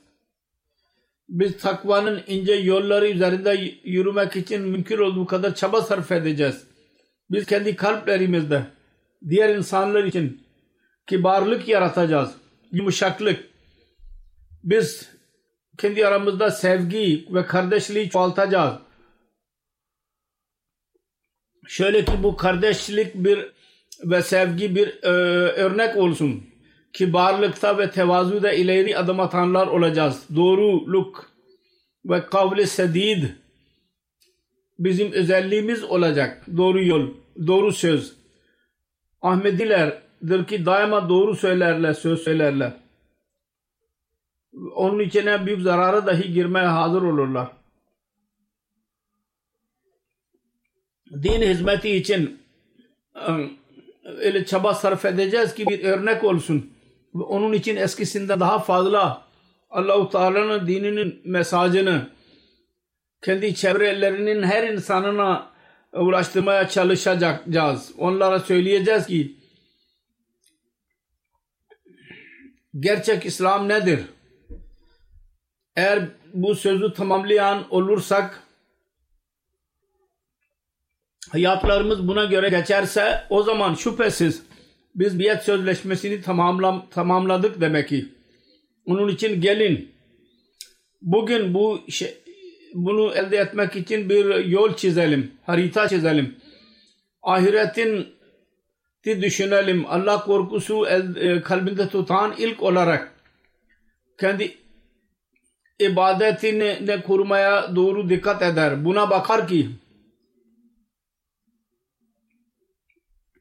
Biz 1.34 1.58
takvanın 1.58 2.24
ince 2.28 2.54
yolları 2.54 3.08
üzerinde 3.08 3.72
yürümek 3.84 4.36
için 4.36 4.62
mümkün 4.62 4.98
olduğu 4.98 5.26
kadar 5.26 5.56
çaba 5.56 5.82
sarf 5.82 6.12
edeceğiz. 6.12 6.68
Biz 7.32 7.46
kendi 7.46 7.76
kalplerimizde 7.76 8.66
diğer 9.30 9.56
insanlar 9.56 10.04
için 10.04 10.44
kibarlık 11.08 11.68
yaratacağız. 11.68 12.32
Yumuşaklık. 12.72 13.50
Biz 14.64 15.10
kendi 15.78 16.08
aramızda 16.08 16.52
sevgi 16.52 17.28
ve 17.30 17.46
kardeşliği 17.46 18.10
çoğaltacağız. 18.10 18.74
Şöyle 21.68 22.06
ki 22.06 22.12
bu 22.24 22.38
kardeşlik 22.38 23.16
bir 23.16 23.52
ve 24.04 24.22
sevgi 24.22 24.76
bir 24.76 25.04
e, 25.04 25.10
örnek 25.52 25.98
olsun. 25.98 26.53
Kibarlıkta 26.94 27.78
ve 27.78 27.92
tevazuda 27.92 28.52
ileri 28.52 28.98
adım 28.98 29.20
atanlar 29.20 29.68
olacağız. 29.68 30.24
Doğruluk 30.36 31.32
ve 32.06 32.26
kavli 32.26 32.68
sedid 32.68 33.24
bizim 34.80 35.12
özelliğimiz 35.12 35.84
olacak. 35.84 36.46
Doğru 36.58 36.84
yol, 36.84 37.10
doğru 37.48 37.72
söz. 37.72 38.16
Ahmedilerdir 39.22 40.48
ki 40.48 40.66
daima 40.66 41.10
doğru 41.10 41.36
söylerler, 41.36 41.94
söz 41.94 42.22
söylerler. 42.22 42.74
Onun 44.76 45.00
içine 45.00 45.46
büyük 45.46 45.62
zarara 45.62 46.06
dahi 46.06 46.34
girmeye 46.34 46.68
hazır 46.68 47.02
olurlar. 47.02 47.48
Din 51.12 51.42
hizmeti 51.42 51.96
için 51.96 52.40
öyle 54.04 54.46
çaba 54.46 54.74
sarf 54.74 55.06
edeceğiz 55.06 55.54
ki 55.54 55.66
bir 55.68 55.84
örnek 55.84 56.24
olsun. 56.24 56.73
Onun 57.14 57.54
için 57.54 57.76
eskisinden 57.76 58.40
daha 58.40 58.60
fazla 58.60 59.24
Allah-u 59.70 60.10
Teala'nın 60.10 60.68
dininin 60.68 61.22
mesajını 61.26 62.10
kendi 63.22 63.56
çevrelerinin 63.56 64.44
her 64.44 64.68
insanına 64.68 65.52
ulaştırmaya 65.94 66.70
çalışacağız. 66.70 67.92
Onlara 67.98 68.40
söyleyeceğiz 68.40 69.08
ki 69.08 69.38
gerçek 72.80 73.26
İslam 73.26 73.70
nedir? 73.70 74.06
Eğer 75.76 76.06
bu 76.34 76.56
sözü 76.56 76.94
tamamlayan 76.94 77.74
olursak 77.74 78.44
hayatlarımız 81.30 82.08
buna 82.08 82.26
göre 82.26 82.50
geçerse 82.50 83.24
o 83.30 83.44
zaman 83.44 83.74
şüphesiz 83.74 84.44
biz 84.96 85.20
biat 85.20 85.44
sözleşmesini 85.44 86.22
tamamlam 86.22 86.86
tamamladık 86.90 87.62
demek 87.62 87.90
ki. 87.90 88.06
Onun 88.86 89.08
için 89.08 89.42
gelin 89.42 89.92
bugün 91.02 91.54
bu 91.54 91.82
şey, 91.90 92.18
bunu 92.74 93.14
elde 93.14 93.38
etmek 93.38 93.76
için 93.76 94.10
bir 94.10 94.46
yol 94.46 94.76
çizelim, 94.76 95.32
harita 95.46 95.88
çizelim. 95.90 96.36
Ahiretin 97.22 98.08
düşünelim. 99.06 99.86
Allah 99.88 100.24
korkusu 100.24 100.88
el, 100.88 101.16
e, 101.16 101.42
kalbinde 101.42 101.90
tutan 101.90 102.34
ilk 102.38 102.64
olarak 102.64 103.12
kendi 104.20 104.58
ibadetini 105.80 106.88
de 106.88 107.02
kurmaya 107.02 107.76
doğru 107.76 108.10
dikkat 108.10 108.42
eder. 108.42 108.86
Buna 108.86 109.10
bakar 109.10 109.48
ki 109.48 109.70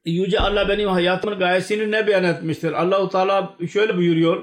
Yüce 0.04 0.40
Allah 0.40 0.68
benim 0.68 0.88
hayatımın 0.88 1.38
gayesini 1.38 1.90
ne 1.90 2.06
beyan 2.06 2.24
etmiştir? 2.24 2.72
Allahu 2.72 3.08
Teala 3.08 3.56
şöyle 3.72 3.96
buyuruyor. 3.96 4.42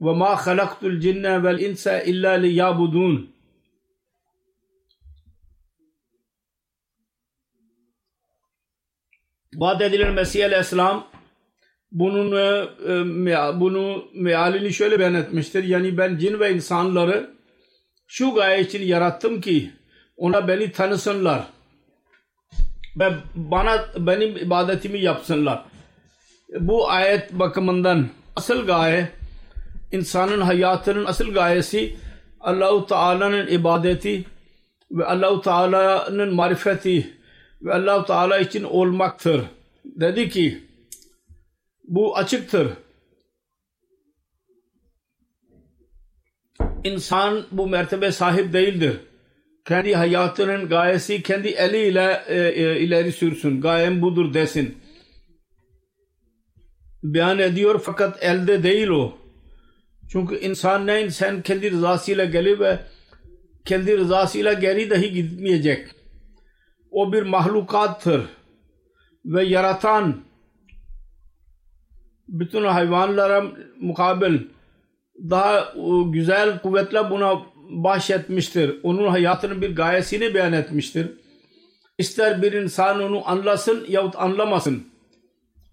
Ve 0.00 0.12
ma 0.12 0.46
halaktul 0.46 1.00
cinne 1.00 1.44
vel 1.44 1.60
insa 1.60 2.00
illa 2.00 2.30
liyabudun. 2.30 3.30
Vaat 9.54 9.80
edilen 9.82 10.12
Mesih 10.12 10.44
Aleyhisselam 10.44 11.06
bunun 11.92 12.32
e, 12.36 12.68
e, 12.88 13.60
bunu 13.60 14.04
mealini 14.14 14.72
şöyle 14.72 14.98
beyan 14.98 15.14
etmiştir. 15.14 15.64
Yani 15.64 15.98
ben 15.98 16.18
cin 16.18 16.40
ve 16.40 16.54
insanları 16.54 17.30
şu 18.06 18.34
gaye 18.34 18.62
için 18.62 18.82
yarattım 18.82 19.40
ki 19.40 19.70
ona 20.16 20.48
beni 20.48 20.72
tanısınlar 20.72 21.46
ve 22.96 23.12
bana 23.34 23.86
benim 23.96 24.36
ibadetimi 24.36 25.00
yapsınlar. 25.00 25.64
Bu 26.60 26.90
ayet 26.90 27.32
bakımından 27.32 28.08
asıl 28.36 28.66
gaye 28.66 29.08
insanın 29.92 30.40
hayatının 30.40 31.04
asıl 31.04 31.32
gayesi 31.32 31.96
Allahu 32.40 32.86
Teala'nın 32.86 33.46
ibadeti 33.46 34.24
ve 34.90 35.04
Allahu 35.04 35.40
Teala'nın 35.40 36.34
marifeti 36.34 37.16
ve 37.62 37.74
Allahu 37.74 38.06
Teala 38.06 38.38
için 38.38 38.64
olmaktır. 38.64 39.44
Dedi 39.84 40.28
ki 40.28 40.62
bu 41.84 42.16
açıktır. 42.16 42.68
İnsan 46.84 47.42
bu 47.50 47.68
mertebe 47.68 48.12
sahip 48.12 48.52
değildir. 48.52 49.00
Kendi 49.64 49.94
hayatının 49.94 50.68
gayesi 50.68 51.22
kendi 51.22 51.48
eliyle 51.48 52.22
e, 52.26 52.38
e, 52.38 52.80
ileri 52.80 53.12
sürsün. 53.12 53.60
Gayem 53.60 54.02
budur 54.02 54.34
desin. 54.34 54.78
Beyan 57.02 57.38
ediyor 57.38 57.80
fakat 57.84 58.24
elde 58.24 58.62
değil 58.62 58.88
o. 58.88 59.18
Çünkü 60.12 60.38
insan 60.38 60.86
ne 60.86 61.10
sen 61.10 61.42
kendi 61.42 61.70
rızasıyla 61.70 62.24
gelir 62.24 62.60
ve 62.60 62.78
kendi 63.64 63.96
rızasıyla 63.96 64.52
geri 64.52 64.90
dahi 64.90 65.12
gitmeyecek. 65.12 65.88
O 66.90 67.12
bir 67.12 67.22
mahlukattır 67.22 68.22
ve 69.24 69.44
yaratan 69.44 70.24
bütün 72.28 72.64
hayvanlara 72.64 73.44
mukabil 73.80 74.38
daha 75.30 75.74
güzel 76.12 76.62
kuvvetle 76.62 77.10
buna 77.10 77.42
bahşetmiştir. 77.70 78.80
Onun 78.82 79.08
hayatının 79.08 79.62
bir 79.62 79.76
gayesini 79.76 80.34
beyan 80.34 80.52
etmiştir. 80.52 81.10
İster 81.98 82.42
bir 82.42 82.52
insan 82.52 83.02
onu 83.02 83.28
anlasın 83.28 83.84
yahut 83.88 84.16
anlamasın. 84.16 84.88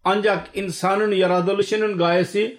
Ancak 0.04 0.50
insanın 0.54 1.12
yaratılışının 1.12 1.98
gayesi 1.98 2.58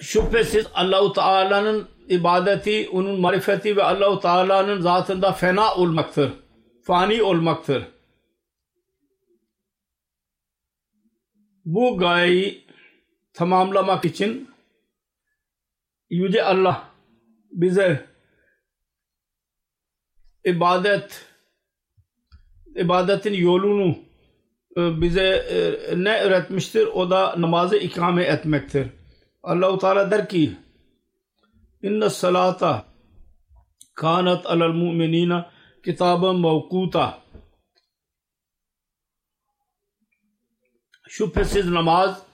şüphesiz 0.00 0.66
Allahu 0.74 1.12
Teala'nın 1.12 1.88
ibadeti, 2.08 2.88
onun 2.92 3.20
marifeti 3.20 3.76
ve 3.76 3.82
Allahu 3.82 4.20
Teala'nın 4.20 4.80
zatında 4.80 5.32
fena 5.32 5.74
olmaktır. 5.74 6.32
Fani 6.82 7.22
olmaktır. 7.22 7.84
Bu 11.64 11.98
gayeyi 11.98 12.66
tamamlamak 13.32 14.04
için 14.04 14.49
Yüce 16.10 16.44
Allah 16.44 16.90
bize 17.52 18.06
ibadet 20.44 21.26
ibadetin 22.76 23.34
yolunu 23.34 23.98
e, 24.76 25.00
bize 25.00 25.26
e, 25.26 25.94
ne 26.04 26.20
öğretmiştir? 26.20 26.86
O 26.86 27.10
da 27.10 27.34
namazı 27.38 27.76
ikame 27.76 28.24
etmektir. 28.24 28.88
Allahu 29.42 29.78
Teala 29.78 30.10
der 30.10 30.28
ki 30.28 30.56
inna 31.82 32.10
salata 32.10 32.84
kanat 33.94 34.46
alel 34.46 34.68
mu'minina 34.68 35.50
kitaben 35.84 36.36
mevkuta 36.36 37.18
şüphesiz 41.08 41.68
namaz 41.68 42.29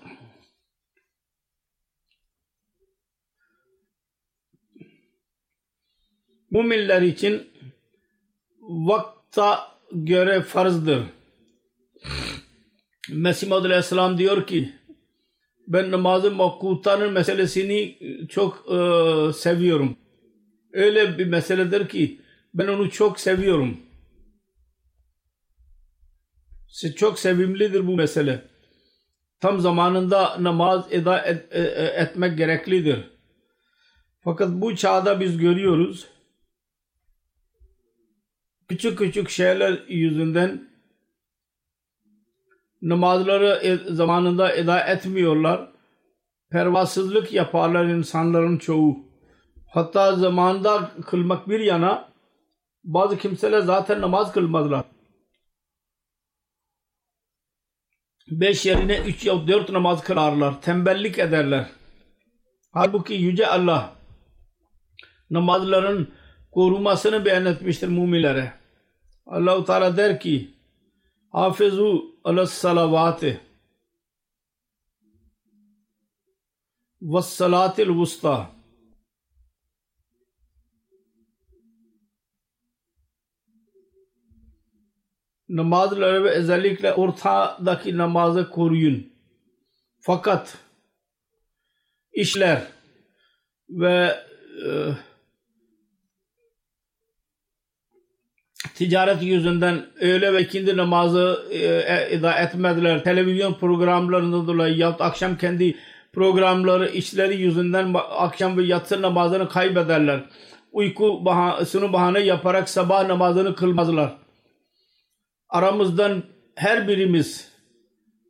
müminler 6.63 7.03
için 7.03 7.51
vakta 8.61 9.77
göre 9.93 10.43
farzdır. 10.43 11.03
Mesih 13.11 13.49
Maud 13.49 13.65
Aleyhisselam 13.65 14.19
diyor 14.19 14.47
ki 14.47 14.73
ben 15.69 15.91
namazı 15.91 16.31
makutanın 16.31 17.13
meselesini 17.13 17.99
çok 18.29 18.73
e, 18.73 18.79
seviyorum. 19.33 19.97
Öyle 20.73 21.19
bir 21.19 21.27
meseledir 21.27 21.89
ki 21.89 22.21
ben 22.55 22.69
onu 22.69 22.91
çok 22.91 23.21
seviyorum. 23.21 23.81
Çok 26.97 27.19
sevimlidir 27.19 27.87
bu 27.87 27.97
mesele. 27.97 28.43
Tam 29.41 29.61
zamanında 29.61 30.37
namaz 30.43 30.87
eda 30.91 31.21
et, 31.21 31.47
et, 31.51 31.79
etmek 31.97 32.39
gereklidir. 32.39 32.99
Fakat 34.21 34.49
bu 34.51 34.77
çağda 34.77 35.21
biz 35.21 35.39
görüyoruz 35.39 36.07
küçük 38.69 38.99
küçük 38.99 39.31
şeyler 39.31 39.83
yüzünden 39.89 40.71
namazları 42.83 43.81
zamanında 43.91 44.53
eda 44.53 44.81
etmiyorlar. 44.81 45.69
Pervasızlık 46.51 47.33
yaparlar 47.33 47.85
insanların 47.85 48.59
çoğu. 48.59 48.99
Hatta 49.67 50.17
zamanında 50.17 50.91
kılmak 51.07 51.49
bir 51.49 51.61
yana 51.61 52.13
bazı 52.85 53.19
kimseler 53.19 53.61
zaten 53.61 54.01
namaz 54.01 54.33
kılmazlar. 54.33 54.85
Beş 58.31 58.67
yerine 58.67 58.99
üç 58.99 59.27
ya 59.27 59.49
dört 59.49 59.71
namaz 59.71 60.05
kılarlar. 60.05 60.63
Tembellik 60.63 61.19
ederler. 61.19 61.67
Halbuki 62.73 63.15
Yüce 63.15 63.47
Allah 63.47 63.93
namazların 65.31 66.15
korumasını 66.57 67.25
beyan 67.25 67.47
etmiştir 67.47 67.89
müminlere. 67.89 68.53
Allah-u 69.27 69.65
Teala 69.65 69.97
der 69.97 70.21
ki 70.21 70.51
Hafizu 71.31 72.15
alas 72.25 72.53
salavati 72.53 73.41
ve 77.03 77.23
salatil 77.23 77.89
vusta 77.89 78.51
namazları 85.49 86.25
ve 86.25 86.31
özellikle 86.31 86.93
ortadaki 86.93 87.99
namazı 87.99 88.51
koruyun. 88.51 89.13
Fakat 90.01 90.59
işler 92.13 92.63
ve 93.69 94.17
e, 94.67 94.71
ticaret 98.77 99.23
yüzünden 99.23 99.87
öğle 100.01 100.33
ve 100.33 100.43
ikindi 100.43 100.77
namazı 100.77 101.47
e, 101.51 101.59
eda 102.11 102.39
etmediler. 102.39 103.05
Televizyon 103.05 103.55
programlarından 103.55 104.47
dolayı 104.47 104.77
yahut 104.77 105.01
akşam 105.01 105.37
kendi 105.37 105.77
programları 106.13 106.89
işleri 106.89 107.37
yüzünden 107.37 107.95
akşam 108.11 108.59
ve 108.59 108.65
yatsı 108.65 109.03
namazını 109.03 109.49
kaybederler. 109.49 110.21
Uyku 110.73 111.25
bahasını 111.25 111.93
bahane 111.93 112.21
yaparak 112.21 112.69
sabah 112.69 113.07
namazını 113.07 113.55
kılmazlar. 113.55 114.13
Aramızdan 115.49 116.23
her 116.55 116.89
birimiz 116.89 117.53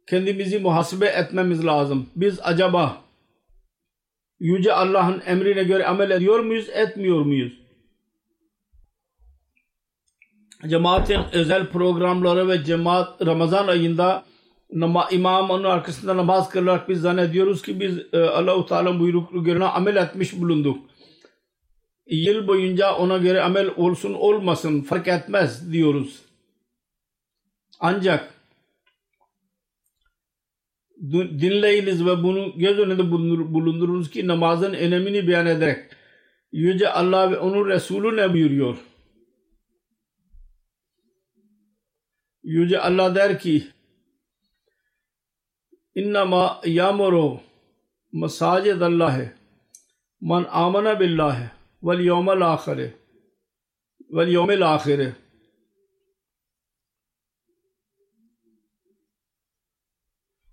kendimizi 0.08 0.58
muhasebe 0.58 1.06
etmemiz 1.06 1.66
lazım. 1.66 2.06
Biz 2.16 2.40
acaba 2.42 3.06
Yüce 4.40 4.72
Allah'ın 4.72 5.22
emrine 5.26 5.62
göre 5.62 5.86
amel 5.86 6.10
ediyor 6.10 6.40
muyuz, 6.40 6.68
etmiyor 6.68 7.20
muyuz? 7.20 7.65
Cemaatin 10.68 11.20
özel 11.32 11.66
programları 11.66 12.48
ve 12.48 12.64
cemaat 12.64 13.26
Ramazan 13.26 13.68
ayında 13.68 14.24
nama, 14.72 15.08
imam 15.10 15.50
onun 15.50 15.64
arkasında 15.64 16.16
namaz 16.16 16.50
kılarak 16.50 16.88
biz 16.88 17.00
zannediyoruz 17.00 17.62
ki 17.62 17.80
biz 17.80 17.98
e, 18.12 18.18
Allah-u 18.18 18.66
Teala 18.66 19.00
buyruklu 19.00 19.64
amel 19.64 19.96
etmiş 19.96 20.40
bulunduk. 20.40 20.78
Yıl 22.06 22.48
boyunca 22.48 22.94
ona 22.94 23.18
göre 23.18 23.42
amel 23.42 23.70
olsun 23.76 24.14
olmasın 24.14 24.80
fark 24.80 25.08
etmez 25.08 25.72
diyoruz. 25.72 26.22
Ancak 27.80 28.34
dinleyiniz 31.12 32.06
ve 32.06 32.22
bunu 32.22 32.52
göz 32.56 32.78
önünde 32.78 33.10
bulundurunuz 33.52 34.10
ki 34.10 34.26
namazın 34.26 34.74
önemini 34.74 35.28
beyan 35.28 35.46
ederek 35.46 35.84
Yüce 36.52 36.88
Allah 36.88 37.30
ve 37.30 37.38
onun 37.38 37.68
Resulü 37.68 38.16
ne 38.16 38.32
buyuruyor? 38.32 38.76
Yüce 42.46 42.80
Allah 42.80 43.14
der 43.14 43.38
ki 43.38 43.66
innama 45.94 46.60
yamuru 46.64 47.40
masajid 48.12 48.80
Allah 48.80 49.32
man 50.20 50.46
amana 50.50 51.00
billahi 51.00 51.50
vel 51.82 52.00
yevmel 52.00 52.52
ahire 52.52 52.94
vel 54.10 54.28
yevmel 54.28 54.74
ahire 54.74 55.12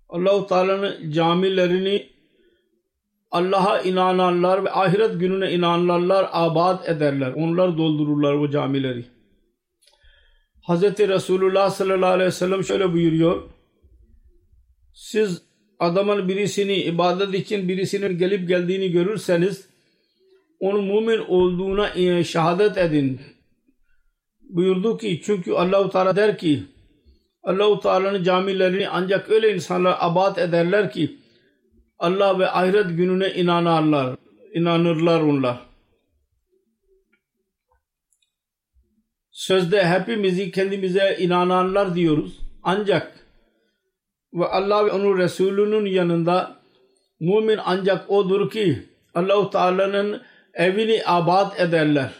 Allah-u 0.08 0.46
Teala'nın 0.46 1.10
camilerini 1.10 2.10
Allah'a 3.30 3.80
inananlar 3.80 4.64
ve 4.64 4.70
ahiret 4.70 5.20
gününe 5.20 5.52
inananlar 5.52 6.28
abad 6.32 6.88
ederler. 6.88 7.32
Onlar 7.36 7.78
doldururlar 7.78 8.34
o 8.34 8.50
camileri. 8.50 9.13
Hz. 10.68 10.82
Resulullah 10.82 11.70
sallallahu 11.70 12.10
aleyhi 12.10 12.26
ve 12.26 12.32
sellem 12.32 12.64
şöyle 12.64 12.92
buyuruyor. 12.92 13.42
Siz 14.94 15.42
adamın 15.78 16.28
birisini 16.28 16.76
ibadet 16.76 17.34
için 17.34 17.68
birisinin 17.68 18.18
gelip 18.18 18.48
geldiğini 18.48 18.90
görürseniz 18.90 19.68
onun 20.60 20.84
mümin 20.84 21.18
olduğuna 21.28 21.90
e, 21.94 22.24
şehadet 22.24 22.78
edin. 22.78 23.20
Buyurdu 24.42 24.98
ki 24.98 25.20
çünkü 25.24 25.52
Allahu 25.52 25.90
Teala 25.90 26.16
der 26.16 26.38
ki 26.38 26.62
Allahu 27.42 27.80
Teala'nın 27.80 28.22
camilerini 28.22 28.88
ancak 28.88 29.30
öyle 29.30 29.54
insanlar 29.54 29.96
abad 30.00 30.36
ederler 30.36 30.92
ki 30.92 31.18
Allah 31.98 32.38
ve 32.38 32.50
ahiret 32.50 32.86
gününe 32.88 33.34
inanarlar. 33.34 34.16
inanırlar 34.54 35.20
onlar. 35.20 35.73
Sözde 39.34 39.86
hepimizi 39.86 40.50
kendimize 40.50 41.16
inananlar 41.20 41.94
diyoruz. 41.94 42.40
Ancak 42.62 43.12
ve 44.34 44.46
Allah 44.46 44.86
ve 44.86 44.90
onun 44.90 45.18
Resulünün 45.18 45.86
yanında 45.86 46.56
mümin 47.20 47.58
ancak 47.64 48.10
odur 48.10 48.50
ki 48.50 48.82
Allahu 49.14 49.50
Teala'nın 49.50 50.22
evini 50.54 51.02
abad 51.06 51.58
ederler. 51.58 52.10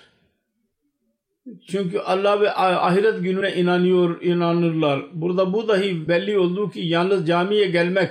Çünkü 1.68 1.98
Allah 1.98 2.40
ve 2.40 2.52
ahiret 2.52 3.22
gününe 3.22 3.54
inanıyor, 3.54 4.22
inanırlar. 4.22 5.02
Burada 5.12 5.52
bu 5.52 5.68
dahi 5.68 6.08
belli 6.08 6.38
oldu 6.38 6.70
ki 6.70 6.80
yalnız 6.80 7.26
camiye 7.26 7.66
gelmek 7.66 8.10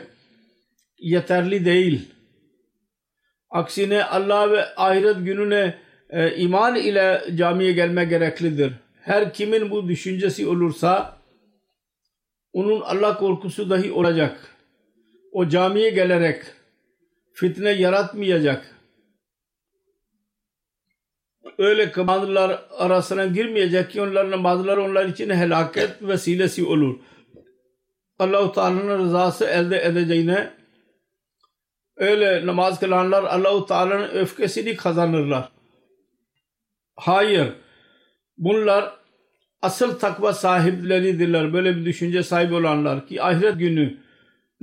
yeterli 1.00 1.66
değil. 1.66 2.02
Aksine 3.50 4.04
Allah 4.04 4.52
ve 4.52 4.76
ahiret 4.76 5.18
gününe 5.26 5.78
e, 6.10 6.36
iman 6.36 6.76
ile 6.76 7.24
camiye 7.36 7.72
gelme 7.72 8.06
gereklidir. 8.06 8.74
Her 9.04 9.34
kimin 9.34 9.72
bu 9.72 9.88
düşüncesi 9.88 10.48
olursa 10.48 11.18
onun 12.54 12.82
Allah 12.82 13.18
korkusu 13.18 13.70
dahi 13.70 13.92
olacak. 13.92 14.56
O 15.32 15.50
camiye 15.50 15.90
gelerek 15.90 16.44
fitne 17.34 17.70
yaratmayacak. 17.70 18.76
Öyle 21.58 21.92
kabadırlar 21.92 22.66
arasına 22.78 23.26
girmeyecek 23.26 23.92
ki 23.92 24.02
onların 24.02 24.32
namazları 24.32 24.82
onlar 24.84 25.06
için 25.06 25.30
helaket 25.30 26.02
vesilesi 26.02 26.66
olur. 26.66 27.00
Allah-u 28.20 28.52
Teala'nın 28.52 29.00
rızası 29.00 29.46
elde 29.46 29.86
edeceğine 29.86 30.54
öyle 31.98 32.46
namaz 32.46 32.80
kılanlar 32.80 33.24
Allah-u 33.24 33.66
Teala'nın 33.66 34.10
öfkesini 34.10 34.76
kazanırlar. 34.76 35.50
Hayır. 36.96 37.63
Bunlar 38.38 38.94
asıl 39.62 40.00
takva 40.00 40.34
sahipleridirler. 40.34 41.54
Böyle 41.54 41.78
bir 41.78 41.86
düşünce 41.86 42.24
sahibi 42.24 42.56
olanlar 42.56 43.08
ki 43.08 43.24
ahiret 43.24 43.60
günü 43.60 44.04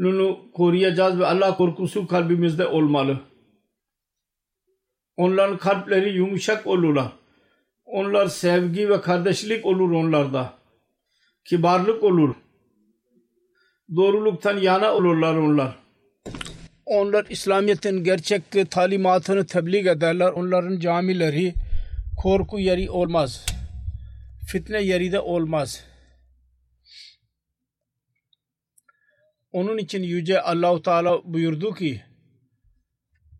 gününü 0.01 0.37
koruyacağız 0.55 1.19
ve 1.19 1.27
Allah 1.27 1.57
korkusu 1.57 2.07
kalbimizde 2.07 2.67
olmalı. 2.67 3.21
Onların 5.17 5.59
kalpleri 5.59 6.17
yumuşak 6.17 6.67
olurlar. 6.67 7.13
Onlar 7.85 8.27
sevgi 8.27 8.89
ve 8.91 9.01
kardeşlik 9.01 9.67
olur 9.67 9.91
onlarda. 9.91 10.55
Kibarlık 11.45 12.03
olur. 12.05 12.35
Doğruluktan 13.97 14.59
yana 14.59 14.95
olurlar 14.95 15.35
onlar. 15.35 15.77
Onlar 16.87 17.27
İslamiyet'in 17.31 18.05
gerçek 18.05 18.71
talimatını 18.71 19.47
tebliğ 19.47 19.89
ederler. 19.89 20.31
Onların 20.31 20.79
camileri 20.79 21.55
korku 22.23 22.59
yeri 22.59 22.91
olmaz. 22.91 23.47
Fitne 24.51 24.83
yeri 24.83 25.13
de 25.13 25.21
olmaz. 25.21 25.85
Onun 29.53 29.79
için 29.79 30.03
Yüce 30.03 30.41
Allahu 30.41 30.83
Teala 30.83 31.21
buyurdu 31.25 31.75
ki 31.75 32.01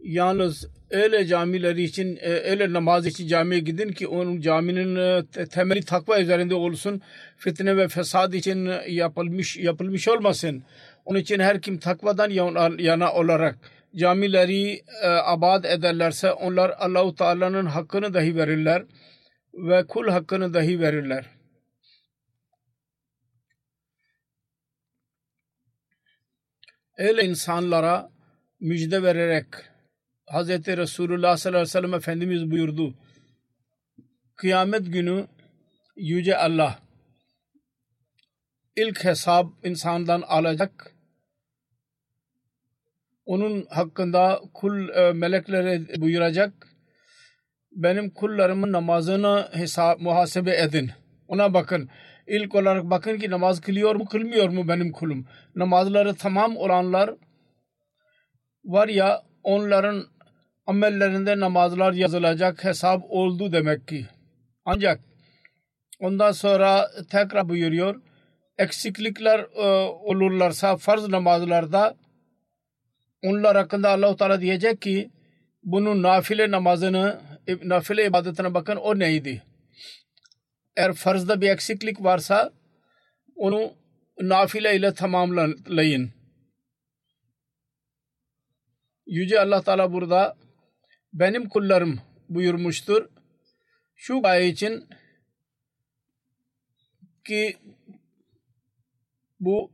yalnız 0.01 0.69
öyle 0.91 1.27
camiler 1.27 1.77
için 1.77 2.17
e, 2.17 2.29
öyle 2.29 2.73
namaz 2.73 3.07
için 3.07 3.29
camiye 3.29 3.61
gidin 3.61 3.93
ki 3.93 4.07
onun 4.07 4.41
caminin 4.41 4.97
e, 4.97 5.25
temeli 5.47 5.85
takva 5.85 6.21
üzerinde 6.21 6.55
olsun. 6.55 7.03
Fitne 7.37 7.77
ve 7.77 7.89
fesad 7.89 8.33
için 8.33 8.71
yapılmış 8.89 9.57
yapılmış 9.57 10.09
olmasın. 10.09 10.63
Onun 11.05 11.19
için 11.19 11.39
her 11.41 11.63
kim 11.63 11.79
takvadan 11.79 12.31
yana 12.79 13.13
olarak 13.13 13.59
camileri 13.97 14.83
e, 15.03 15.07
abad 15.07 15.65
ederlerse 15.65 16.33
onlar 16.33 16.73
Allahu 16.79 17.15
Teala'nın 17.15 17.67
hakkını 17.67 18.15
dahi 18.15 18.37
verirler 18.37 18.83
ve 19.55 19.87
kul 19.87 20.09
hakkını 20.09 20.55
dahi 20.55 20.81
verirler. 20.81 21.27
Öyle 26.99 27.25
insanlara 27.25 28.11
müjde 28.61 29.03
vererek 29.03 29.47
Hz. 30.27 30.49
Resulullah 30.49 31.37
sallallahu 31.37 31.59
aleyhi 31.59 31.69
ve 31.69 31.81
sellem 31.81 31.95
Efendimiz 31.95 32.51
buyurdu. 32.51 32.95
Kıyamet 34.37 34.93
günü 34.93 35.27
Yüce 35.97 36.37
Allah 36.37 36.83
ilk 38.77 39.05
hesap 39.05 39.47
insandan 39.65 40.23
alacak. 40.23 40.95
Onun 43.25 43.67
hakkında 43.71 44.41
kul 44.55 44.89
e, 44.89 45.13
meleklere 45.13 46.01
buyuracak. 46.01 46.70
Benim 47.73 48.11
kullarımın 48.11 48.73
namazını 48.73 49.49
hesap, 49.53 50.01
muhasebe 50.01 50.57
edin. 50.57 50.91
Ona 51.29 51.55
bakın. 51.55 51.91
İlk 52.27 52.55
olarak 52.55 52.85
bakın 52.85 53.19
ki 53.19 53.31
namaz 53.31 53.61
kılıyor 53.61 53.95
mu 53.95 54.05
kılmıyor 54.05 54.49
mu 54.49 54.69
benim 54.69 54.93
kulum. 54.93 55.27
Namazları 55.55 56.15
tamam 56.15 56.57
olanlar 56.57 57.11
var 58.65 58.89
ya 58.89 59.23
onların 59.43 60.05
amellerinde 60.67 61.41
namazlar 61.41 61.93
yazılacak 61.93 62.65
hesap 62.65 63.03
oldu 63.09 63.53
demek 63.53 63.89
ki. 63.89 64.07
Ancak 64.65 65.01
ondan 66.01 66.33
sonra 66.33 66.91
tekrar 67.11 67.49
buyuruyor 67.49 68.01
eksiklikler 68.59 69.41
e, 69.41 69.63
olurlarsa 69.89 70.77
farz 70.77 71.09
namazlarda 71.09 71.95
onlar 73.23 73.57
hakkında 73.57 73.91
Allah-u 73.91 74.17
Teala 74.17 74.41
diyecek 74.41 74.83
ki 74.83 75.11
bunun 75.63 76.03
nafile 76.03 76.51
namazını 76.51 77.21
nafile 77.63 78.07
ibadetine 78.07 78.55
bakın 78.55 78.77
o 78.77 78.99
neydi? 78.99 79.43
Eğer 80.77 80.93
farzda 80.93 81.41
bir 81.41 81.51
eksiklik 81.51 82.05
varsa 82.05 82.53
onu 83.37 83.73
nafile 84.21 84.77
ile 84.77 84.95
tamamlayın. 84.95 86.11
Yüce 89.07 89.41
Allah 89.41 89.63
Teala 89.63 89.93
burada 89.93 90.37
benim 91.13 91.49
kullarım 91.49 92.01
buyurmuştur. 92.29 93.09
Şu 93.97 94.23
gaye 94.23 94.49
için 94.49 94.89
ki 97.25 97.57
bu 99.41 99.71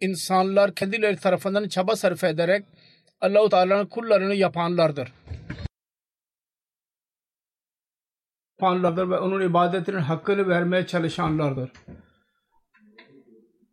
insanlar 0.00 0.74
kendileri 0.74 1.16
tarafından 1.16 1.68
çaba 1.68 1.96
sarf 1.96 2.24
ederek 2.24 2.64
Allah-u 3.20 3.48
Teala'nın 3.48 3.86
kullarını 3.86 4.34
yapanlardır. 4.34 5.12
Yapanlardır 8.60 9.10
ve 9.10 9.18
onun 9.18 9.40
ibadetinin 9.40 9.98
hakkını 9.98 10.48
vermeye 10.48 10.86
çalışanlardır. 10.86 11.70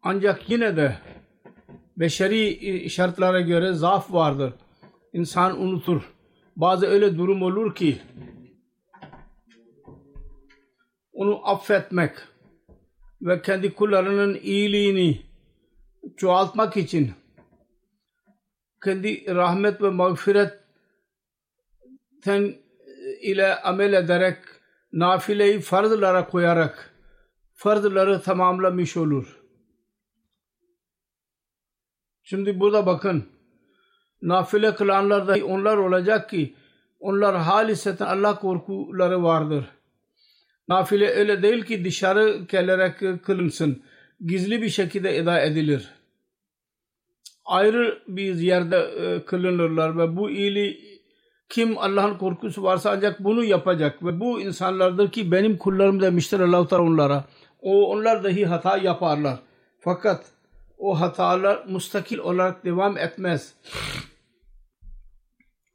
Ancak 0.01 0.49
yine 0.49 0.77
de 0.77 0.97
beşeri 1.97 2.89
şartlara 2.89 3.41
göre 3.41 3.73
zaaf 3.73 4.13
vardır. 4.13 4.53
İnsan 5.13 5.61
unutur. 5.61 6.13
Bazı 6.55 6.85
öyle 6.87 7.17
durum 7.17 7.41
olur 7.41 7.75
ki 7.75 8.01
onu 11.13 11.49
affetmek 11.49 12.11
ve 13.21 13.41
kendi 13.41 13.73
kullarının 13.73 14.39
iyiliğini 14.41 15.21
çoğaltmak 16.17 16.77
için 16.77 17.11
kendi 18.83 19.35
rahmet 19.35 19.81
ve 19.81 19.89
mağfiretten 19.89 20.55
ile 23.21 23.55
amel 23.55 23.93
ederek 23.93 24.37
nafileyi 24.93 25.59
farzlara 25.59 26.27
koyarak 26.27 26.93
farzları 27.53 28.21
tamamlamış 28.21 28.97
olur. 28.97 29.39
Şimdi 32.23 32.59
burada 32.59 32.85
bakın 32.85 33.25
nafile 34.21 34.75
kılanlar 34.75 35.27
da 35.27 35.45
onlar 35.45 35.77
olacak 35.77 36.29
ki 36.29 36.55
onlar 36.99 37.35
haliseten 37.35 38.05
Allah 38.05 38.39
korkuları 38.39 39.23
vardır. 39.23 39.65
Nafile 40.67 41.09
öyle 41.09 41.43
değil 41.43 41.63
ki 41.63 41.85
dışarı 41.85 42.37
gelerek 42.49 43.23
kılınsın. 43.23 43.83
Gizli 44.25 44.61
bir 44.61 44.69
şekilde 44.69 45.17
eda 45.17 45.41
edilir. 45.41 45.89
Ayrı 47.45 48.03
bir 48.07 48.35
yerde 48.35 48.77
e, 48.77 49.25
kılınırlar 49.25 49.97
ve 49.97 50.15
bu 50.15 50.29
iyiliği 50.29 50.92
Kim 51.49 51.77
Allah'ın 51.77 52.17
korkusu 52.17 52.63
varsa 52.63 52.91
ancak 52.91 53.23
bunu 53.23 53.43
yapacak 53.43 54.03
ve 54.03 54.19
bu 54.19 54.41
insanlardır 54.41 55.11
ki 55.11 55.31
benim 55.31 55.57
kullarım 55.57 56.01
demiştir 56.01 56.39
Allah-u 56.39 56.67
Teala 56.67 56.83
onlara. 56.83 57.25
O 57.61 57.91
onlar 57.91 58.23
dahi 58.23 58.45
hata 58.45 58.77
yaparlar. 58.77 59.39
Fakat 59.79 60.25
o 60.77 60.99
hatalar 60.99 61.65
mustakil 61.67 62.17
olarak 62.17 62.65
devam 62.65 62.97
etmez. 62.97 63.55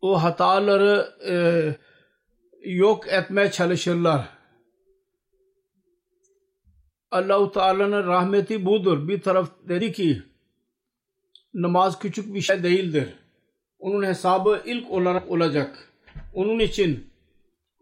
O 0.01 0.23
hataları 0.23 1.15
e, 1.29 1.35
yok 2.71 3.09
etmeye 3.09 3.51
çalışırlar. 3.51 4.29
Allahu 7.11 7.53
Teala'nın 7.53 8.07
rahmeti 8.07 8.65
budur. 8.65 9.09
Bir 9.09 9.21
taraf 9.21 9.51
dedi 9.69 9.93
ki 9.93 10.23
namaz 11.55 11.99
küçük 11.99 12.35
bir 12.35 12.41
şey 12.41 12.63
değildir. 12.63 13.15
Onun 13.79 14.07
hesabı 14.07 14.63
ilk 14.65 14.91
olarak 14.91 15.31
olacak. 15.31 15.93
Onun 16.35 16.59
için 16.59 17.11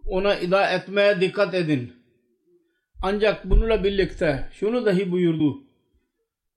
ona 0.07 0.37
ida 0.37 0.71
etmeye 0.71 1.21
dikkat 1.21 1.55
edin. 1.55 1.93
Ancak 3.03 3.51
bununla 3.51 3.85
birlikte 3.85 4.49
şunu 4.53 4.87
dahi 4.87 5.13
buyurdu. 5.13 5.63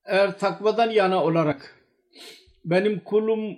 Eğer 0.06 0.40
takvadan 0.40 0.90
yana 0.90 1.24
olarak 1.24 1.76
benim 2.66 3.00
kulum 3.00 3.58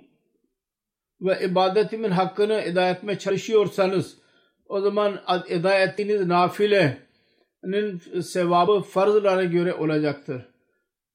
ve 1.20 1.44
ibadetimin 1.44 2.10
hakkını 2.10 2.54
eda 2.54 2.88
etmeye 2.90 3.18
çalışıyorsanız 3.18 4.18
o 4.66 4.80
zaman 4.80 5.20
eda 5.48 5.78
ettiğiniz 5.78 6.26
nafilenin 6.26 7.98
sevabı 8.22 8.80
farzlara 8.80 9.44
göre 9.44 9.74
olacaktır. 9.74 10.42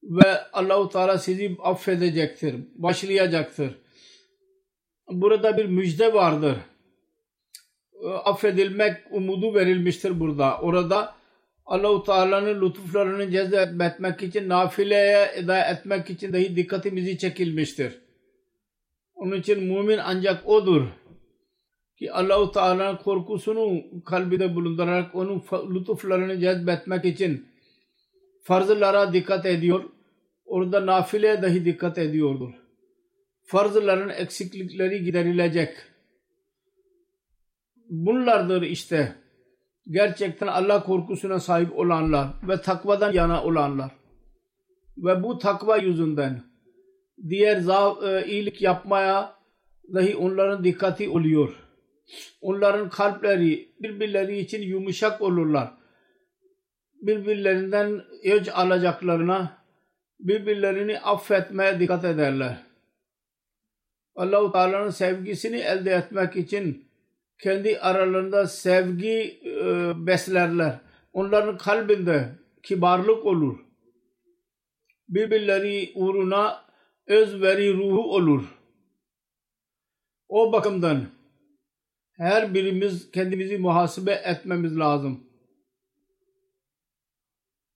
Ve 0.02 0.42
Allahu 0.52 0.88
Teala 0.88 1.18
sizi 1.18 1.56
affedecektir, 1.62 2.56
başlayacaktır. 2.74 3.78
Burada 5.10 5.56
bir 5.56 5.64
müjde 5.64 6.14
vardır. 6.14 6.56
Affedilmek 8.24 8.96
umudu 9.10 9.54
verilmiştir 9.54 10.20
burada. 10.20 10.58
Orada 10.60 11.14
Allahu 11.66 12.02
Teala'nın 12.04 12.60
lütuflarını 12.66 13.30
cezbetmek 13.30 14.22
için 14.22 14.48
nafileye 14.48 15.30
eda 15.34 15.64
etmek 15.64 16.10
için 16.10 16.32
dahi 16.32 16.56
dikkatimizi 16.56 17.18
çekilmiştir. 17.18 17.98
Onun 19.14 19.36
için 19.36 19.64
mümin 19.64 19.98
ancak 19.98 20.48
odur 20.48 20.82
ki 21.98 22.12
Allahu 22.12 22.52
Teala'nın 22.52 22.96
korkusunu 22.96 23.82
kalbide 24.04 24.54
bulundurarak 24.54 25.14
onun 25.14 25.44
lütuflarını 25.74 26.40
cezbetmek 26.40 27.04
için 27.04 27.46
farzlara 28.42 29.12
dikkat 29.12 29.46
ediyor. 29.46 29.84
Orada 30.46 30.86
nafileye 30.86 31.42
dahi 31.42 31.64
dikkat 31.64 31.98
ediyordur. 31.98 32.67
Farzların 33.48 34.08
eksiklikleri 34.08 35.02
giderilecek. 35.04 35.76
Bunlardır 37.88 38.62
işte 38.62 39.14
gerçekten 39.90 40.46
Allah 40.46 40.82
korkusuna 40.82 41.40
sahip 41.40 41.78
olanlar 41.78 42.28
ve 42.48 42.60
takvadan 42.60 43.12
yana 43.12 43.44
olanlar. 43.44 43.90
Ve 44.98 45.22
bu 45.22 45.38
takva 45.38 45.76
yüzünden 45.76 46.42
diğer 47.28 47.56
e, 48.02 48.26
iyilik 48.26 48.62
yapmaya 48.62 49.34
dahi 49.94 50.16
onların 50.16 50.64
dikkati 50.64 51.08
oluyor. 51.08 51.54
Onların 52.40 52.90
kalpleri 52.90 53.68
birbirleri 53.80 54.38
için 54.38 54.62
yumuşak 54.62 55.22
olurlar. 55.22 55.72
Birbirlerinden 57.02 58.02
öc 58.24 58.52
alacaklarına 58.52 59.58
birbirlerini 60.20 61.00
affetmeye 61.00 61.80
dikkat 61.80 62.04
ederler. 62.04 62.67
Allah-u 64.18 64.52
Teala'nın 64.52 64.90
sevgisini 64.90 65.56
elde 65.56 65.90
etmek 65.90 66.36
için 66.36 66.88
kendi 67.42 67.78
aralarında 67.78 68.46
sevgi 68.46 69.40
e, 69.44 69.92
beslerler. 70.06 70.78
Onların 71.12 71.58
kalbinde 71.58 72.28
kibarlık 72.62 73.26
olur. 73.26 73.58
Birbirleri 75.08 75.92
uğruna 75.94 76.64
özveri 77.06 77.74
ruhu 77.74 78.14
olur. 78.14 78.44
O 80.28 80.52
bakımdan 80.52 81.06
her 82.16 82.54
birimiz 82.54 83.10
kendimizi 83.10 83.58
muhasebe 83.58 84.12
etmemiz 84.12 84.78
lazım. 84.78 85.20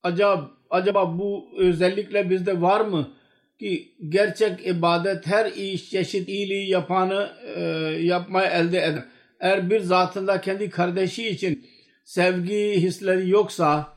Acaba, 0.02 0.50
acaba 0.70 1.18
bu 1.18 1.48
özellikle 1.56 2.30
bizde 2.30 2.60
var 2.60 2.80
mı? 2.80 3.14
Ki 3.58 3.94
gerçek 4.08 4.66
ibadet 4.66 5.26
her 5.26 5.52
iş 5.52 5.90
çeşit 5.90 6.28
iyiliği 6.28 6.70
yapanı 6.70 7.32
e, 7.56 7.60
yapmaya 8.00 8.50
elde 8.50 8.78
eder. 8.78 9.04
Eğer 9.40 9.70
bir 9.70 9.80
zatında 9.80 10.40
kendi 10.40 10.70
kardeşi 10.70 11.28
için 11.28 11.66
sevgi 12.04 12.82
hisleri 12.82 13.30
yoksa 13.30 13.94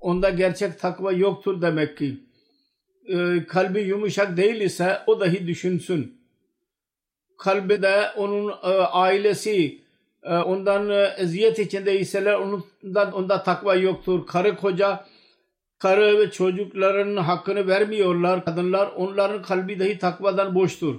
onda 0.00 0.30
gerçek 0.30 0.80
takva 0.80 1.12
yoktur 1.12 1.62
demek 1.62 1.98
ki. 1.98 2.20
E, 3.06 3.44
kalbi 3.48 3.80
yumuşak 3.80 4.36
değil 4.36 4.60
ise 4.60 4.98
o 5.06 5.20
dahi 5.20 5.46
düşünsün. 5.46 6.20
Kalbi 7.38 7.82
de 7.82 8.10
onun 8.16 8.48
e, 8.48 8.66
ailesi 8.76 9.80
e, 10.22 10.34
ondan 10.34 10.90
e, 10.90 11.14
eziyet 11.18 11.58
içindeyseler 11.58 12.34
ondan 12.34 13.12
onda 13.12 13.42
takva 13.42 13.74
yoktur. 13.74 14.26
Karı 14.26 14.56
koca 14.56 15.06
karı 15.80 16.18
ve 16.18 16.30
çocukların 16.30 17.16
hakkını 17.16 17.66
vermiyorlar 17.66 18.44
kadınlar. 18.44 18.86
Onların 18.96 19.42
kalbi 19.42 19.80
dahi 19.80 19.98
takvadan 19.98 20.54
boştur. 20.54 20.94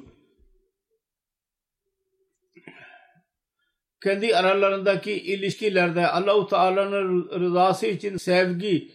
Kendi 4.03 4.35
aralarındaki 4.35 5.11
ilişkilerde 5.11 6.07
Allahu 6.07 6.47
Teala'nın 6.47 7.29
rızası 7.39 7.87
için 7.87 8.17
sevgi 8.17 8.91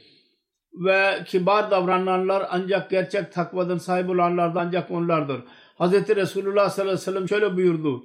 ve 0.73 1.25
kibar 1.27 1.71
davrananlar 1.71 2.47
ancak 2.51 2.91
gerçek 2.91 3.33
takvadan 3.33 3.79
sahip 3.79 4.11
olanlardan 4.11 4.67
ancak 4.67 4.91
onlardır. 4.91 5.41
Hz. 5.81 5.93
Resulullah 5.93 6.71
sallallahu 6.71 6.93
aleyhi 6.93 7.09
ve 7.09 7.13
sellem 7.13 7.29
şöyle 7.29 7.57
buyurdu. 7.57 8.05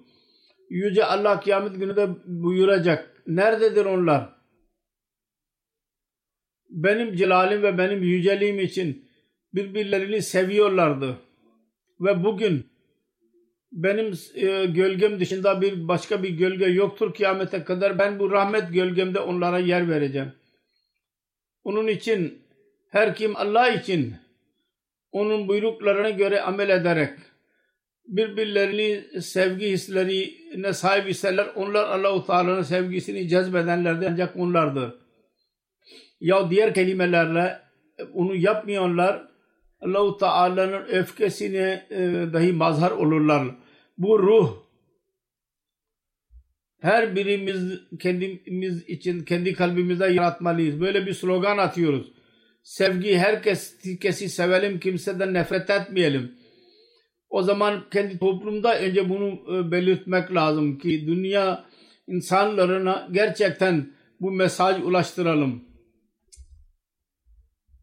Yüce 0.69 1.05
Allah 1.05 1.39
kıyamet 1.39 1.79
günü 1.79 1.95
de 1.95 2.09
buyuracak. 2.25 3.23
Nerededir 3.27 3.85
onlar? 3.85 4.40
Benim 6.71 7.15
celalim 7.15 7.63
ve 7.63 7.77
benim 7.77 8.03
yüceliğim 8.03 8.60
için 8.60 9.05
birbirlerini 9.53 10.21
seviyorlardı. 10.21 11.17
Ve 11.99 12.23
bugün 12.23 12.65
benim 13.71 14.13
e, 14.36 14.65
gölgem 14.65 15.19
dışında 15.19 15.62
bir 15.62 15.88
başka 15.88 16.23
bir 16.23 16.29
gölge 16.29 16.65
yoktur 16.65 17.13
kıyamete 17.13 17.63
kadar. 17.63 17.99
Ben 17.99 18.19
bu 18.19 18.31
rahmet 18.31 18.73
gölgemde 18.73 19.19
onlara 19.19 19.60
yer 19.60 19.89
vereceğim. 19.89 20.34
Onun 21.63 21.88
için 21.88 22.41
her 22.89 23.15
kim 23.15 23.36
Allah 23.36 23.69
için 23.69 24.15
onun 25.12 25.47
buyruklarına 25.47 26.10
göre 26.10 26.41
amel 26.41 26.69
ederek 26.69 27.13
birbirlerini 28.05 29.21
sevgi 29.21 29.69
hislerine 29.69 30.73
sahip 30.73 31.10
iseler 31.10 31.47
onlar 31.55 31.84
Allah-u 31.84 32.25
Teala'nın 32.25 32.62
sevgisini 32.62 33.27
cezbedenlerdir 33.27 34.07
ancak 34.07 34.38
onlardır. 34.38 35.00
Ya 36.21 36.49
diğer 36.49 36.73
kelimelerle 36.73 37.60
onu 38.13 38.36
yapmayanlar 38.36 39.27
Allah-u 39.81 40.17
Teala'nın 40.17 40.86
öfkesine 40.86 41.88
e, 41.89 41.99
dahi 42.34 42.53
mazhar 42.53 42.91
olurlar. 42.91 43.47
Bu 43.97 44.19
ruh 44.19 44.57
her 46.81 47.15
birimiz 47.15 47.79
kendimiz 47.99 48.89
için 48.89 49.25
kendi 49.25 49.53
kalbimizde 49.53 50.07
yaratmalıyız. 50.07 50.81
Böyle 50.81 51.05
bir 51.05 51.13
slogan 51.13 51.57
atıyoruz. 51.57 52.12
Sevgi 52.63 53.17
herkesi 53.17 54.29
sevelim, 54.29 54.79
kimseden 54.79 55.34
nefret 55.34 55.69
etmeyelim 55.69 56.32
o 57.32 57.43
zaman 57.43 57.84
kendi 57.91 58.19
toplumda 58.19 58.80
önce 58.80 59.09
bunu 59.09 59.57
e, 59.57 59.72
belirtmek 59.72 60.34
lazım 60.34 60.78
ki 60.78 61.07
dünya 61.07 61.65
insanlarına 62.07 63.07
gerçekten 63.11 63.93
bu 64.19 64.32
mesaj 64.32 64.84
ulaştıralım. 64.84 65.70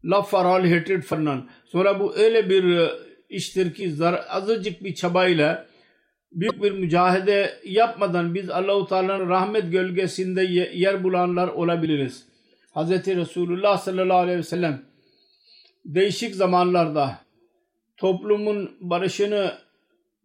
Love 0.05 0.27
for 0.27 0.45
all, 0.45 0.63
hatred 0.63 1.01
for 1.01 1.25
none. 1.25 1.41
Sonra 1.65 1.99
bu 1.99 2.15
öyle 2.15 2.49
bir 2.49 2.77
e, 2.77 2.89
iştir 3.29 3.73
ki 3.73 3.95
azıcık 4.29 4.83
bir 4.83 4.95
çabayla 4.95 5.69
büyük 6.31 6.63
bir 6.63 6.71
mücahede 6.71 7.59
yapmadan 7.65 8.35
biz 8.35 8.49
Allahu 8.49 8.87
Teala'nın 8.87 9.29
rahmet 9.29 9.71
gölgesinde 9.71 10.43
yer 10.73 11.03
bulanlar 11.03 11.47
olabiliriz. 11.47 12.25
Hz. 12.75 12.89
Resulullah 13.07 13.77
sallallahu 13.77 14.17
aleyhi 14.17 14.37
ve 14.37 14.43
sellem 14.43 14.81
değişik 15.85 16.35
zamanlarda 16.35 17.17
toplumun 17.97 18.71
barışını 18.81 19.53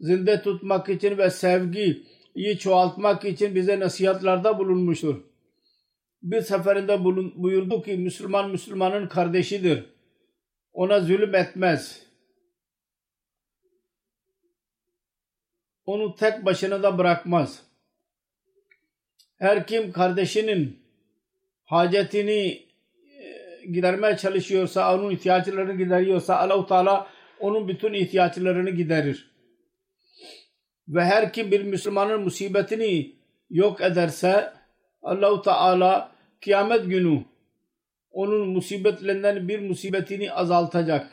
zinde 0.01 0.43
tutmak 0.43 0.89
için 0.89 1.19
ve 1.19 1.31
sevgiyi 1.31 2.59
çoğaltmak 2.59 3.25
için 3.25 3.55
bize 3.55 3.81
nasihatlarda 3.81 4.59
bulunmuştur. 4.59 5.34
Bir 6.25 6.41
seferinde 6.41 7.05
buyurdu 7.37 7.83
ki 7.83 7.97
Müslüman 7.97 8.51
Müslümanın 8.51 9.09
kardeşidir. 9.09 9.85
Ona 10.73 11.01
zulüm 11.01 11.35
etmez. 11.35 12.07
Onu 15.87 16.15
tek 16.15 16.45
başına 16.45 16.83
da 16.83 16.99
bırakmaz. 16.99 17.63
Her 19.39 19.67
kim 19.67 19.93
kardeşinin 19.93 20.81
hacetini 21.65 22.67
e, 23.21 23.67
gidermeye 23.67 24.17
çalışıyorsa, 24.17 24.99
onun 24.99 25.11
ihtiyaçlarını 25.11 25.75
gideriyorsa 25.79 26.37
Allah-u 26.37 26.67
Teala 26.67 27.09
onun 27.41 27.69
bütün 27.69 27.93
ihtiyaçlarını 27.93 28.71
giderir. 28.71 29.31
Ve 30.89 31.05
her 31.05 31.33
kim 31.33 31.51
bir 31.51 31.63
Müslümanın 31.63 32.21
musibetini 32.21 33.17
yok 33.51 33.81
ederse 33.81 34.53
Allah-u 35.03 35.43
Teala 35.43 36.14
kıyamet 36.45 36.87
günü 36.87 37.25
onun 38.11 38.49
musibetlerinden 38.49 39.49
bir 39.49 39.61
musibetini 39.61 40.33
azaltacak. 40.33 41.11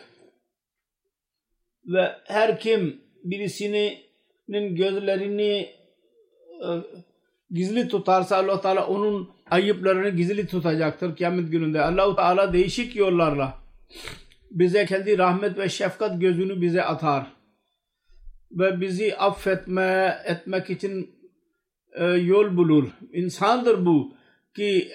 Ve 1.86 2.12
her 2.26 2.60
kim 2.60 3.02
birisinin 3.24 4.76
gözlerini 4.76 5.70
e, 6.64 6.70
gizli 7.52 7.88
tutarsa 7.88 8.38
allah 8.38 8.62
Teala 8.62 8.88
onun 8.88 9.30
ayıplarını 9.52 10.10
gizli 10.10 10.48
tutacaktır 10.48 11.16
kıyamet 11.16 11.52
gününde. 11.52 11.82
allah 11.82 12.16
Teala 12.16 12.54
değişik 12.54 12.96
yollarla 12.96 13.62
bize 14.52 14.86
kendi 14.86 15.18
rahmet 15.18 15.58
ve 15.58 15.70
şefkat 15.70 16.22
gözünü 16.22 16.62
bize 16.62 16.84
atar. 16.84 17.28
Ve 18.52 18.82
bizi 18.82 19.18
affetme 19.18 20.18
etmek 20.26 20.70
için 20.70 21.16
e, 21.94 22.06
yol 22.06 22.58
bulur. 22.58 22.90
İnsandır 23.14 23.86
bu 23.86 24.14
ki 24.56 24.92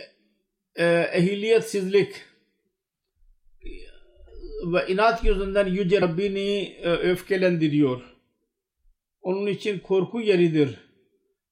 ehliyetsizlik 0.85 2.23
ve 4.73 4.87
inat 4.89 5.25
yüzünden 5.25 5.67
Yüce 5.67 6.01
Rabbini 6.01 6.77
e, 6.83 6.91
öfkelendiriyor. 6.91 8.01
Onun 9.21 9.47
için 9.47 9.79
korku 9.79 10.21
yeridir. 10.21 10.79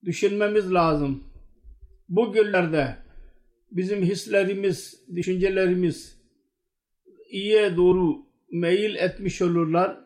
Düşünmemiz 0.05 0.75
lazım. 0.75 1.25
Bu 2.09 2.33
günlerde 2.33 2.97
bizim 3.71 4.03
hislerimiz, 4.03 5.05
düşüncelerimiz 5.17 6.19
iyiye 7.31 7.77
doğru 7.77 8.17
meyil 8.53 8.95
etmiş 8.95 9.43
olurlar. 9.43 10.05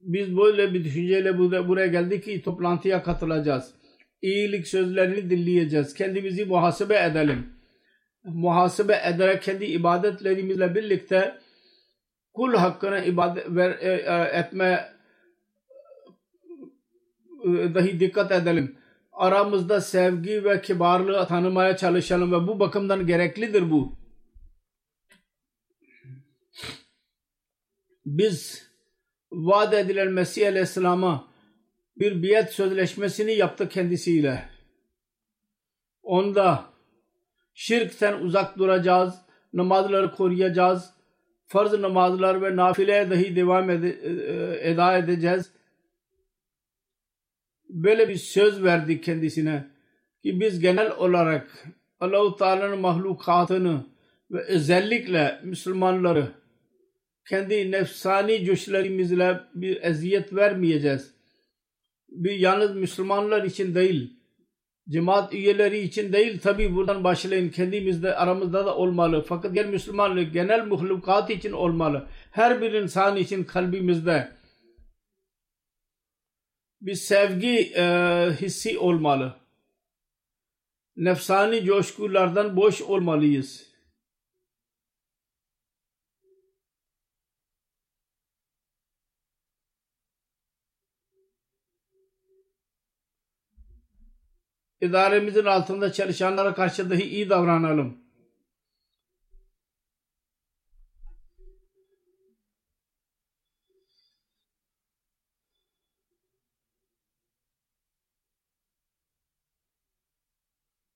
Biz 0.00 0.36
böyle 0.36 0.74
bir 0.74 0.84
düşünceyle 0.84 1.38
buraya 1.38 1.86
geldik 1.86 2.24
ki 2.24 2.42
toplantıya 2.42 3.02
katılacağız. 3.02 3.74
İyilik 4.22 4.68
sözlerini 4.68 5.30
dinleyeceğiz. 5.30 5.94
Kendimizi 5.94 6.44
muhasebe 6.44 6.94
edelim. 7.10 7.55
Muhasebe 8.26 9.00
ederek 9.04 9.42
kendi 9.42 9.64
ibadetlerimizle 9.64 10.74
birlikte 10.74 11.38
kul 12.34 12.54
hakkına 12.54 13.04
ibadet 13.04 13.46
ver, 13.48 13.70
e, 13.80 13.88
e, 13.88 14.38
etme 14.38 14.94
e, 17.44 17.74
dahi 17.74 18.00
dikkat 18.00 18.32
edelim. 18.32 18.78
Aramızda 19.12 19.80
sevgi 19.80 20.44
ve 20.44 20.62
kibarlığı 20.62 21.26
tanımaya 21.26 21.76
çalışalım 21.76 22.32
ve 22.32 22.48
bu 22.48 22.60
bakımdan 22.60 23.06
gereklidir 23.06 23.70
bu. 23.70 23.98
Biz 28.06 28.70
vaat 29.32 29.74
edilen 29.74 30.12
Mesih 30.12 30.48
Aleyhisselam'a 30.48 31.28
bir 31.96 32.22
biyet 32.22 32.52
sözleşmesini 32.52 33.32
yaptı 33.32 33.68
kendisiyle. 33.68 34.48
Onda 36.02 36.75
şirkten 37.56 38.20
uzak 38.20 38.58
duracağız, 38.58 39.14
namazları 39.52 40.12
koruyacağız, 40.12 40.90
farz 41.46 41.72
namazlar 41.72 42.42
ve 42.42 42.56
nafileye 42.56 43.10
dahi 43.10 43.36
devam 43.36 43.70
ed 43.70 43.82
e, 43.82 44.60
eda 44.70 44.98
edeceğiz. 44.98 45.50
Böyle 47.68 48.08
bir 48.08 48.16
söz 48.16 48.64
verdik 48.64 49.04
kendisine 49.04 49.66
ki 50.22 50.40
biz 50.40 50.60
genel 50.60 50.90
olarak 50.90 51.66
Allah-u 52.00 52.36
Teala'nın 52.36 52.78
mahlukatını 52.78 53.86
ve 54.30 54.42
özellikle 54.42 55.40
Müslümanları 55.44 56.32
kendi 57.28 57.70
nefsani 57.70 58.44
coşlarımızla 58.44 59.48
bir 59.54 59.82
eziyet 59.82 60.34
vermeyeceğiz. 60.34 61.14
Bir 62.08 62.32
yalnız 62.32 62.76
Müslümanlar 62.76 63.44
için 63.44 63.74
değil, 63.74 64.15
cemaat 64.88 65.34
üyeleri 65.34 65.78
için 65.78 66.12
değil 66.12 66.40
tabi 66.40 66.74
buradan 66.74 67.04
başlayın 67.04 67.48
kendimizde 67.48 68.16
aramızda 68.16 68.66
da 68.66 68.76
olmalı. 68.76 69.24
Fakat 69.28 69.54
gel 69.54 69.66
Müslümanlık 69.66 70.32
genel 70.32 70.66
mahlukat 70.66 71.30
için 71.30 71.52
olmalı. 71.52 72.06
Her 72.30 72.62
bir 72.62 72.72
insan 72.72 73.16
için 73.16 73.44
kalbimizde 73.44 74.32
bir 76.80 76.94
sevgi 76.94 77.72
e, 77.76 77.84
hissi 78.40 78.78
olmalı. 78.78 79.36
Nefsani 80.96 81.64
coşkulardan 81.64 82.56
boş 82.56 82.82
olmalıyız. 82.82 83.65
İdaremizin 94.80 95.44
altında 95.44 95.92
çalışanlara 95.92 96.54
karşı 96.54 96.90
dahi 96.90 97.02
iyi 97.02 97.30
davranalım. 97.30 98.06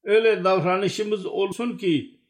Öyle 0.04 0.44
davranışımız 0.44 1.26
olsun 1.26 1.76
ki 1.78 2.20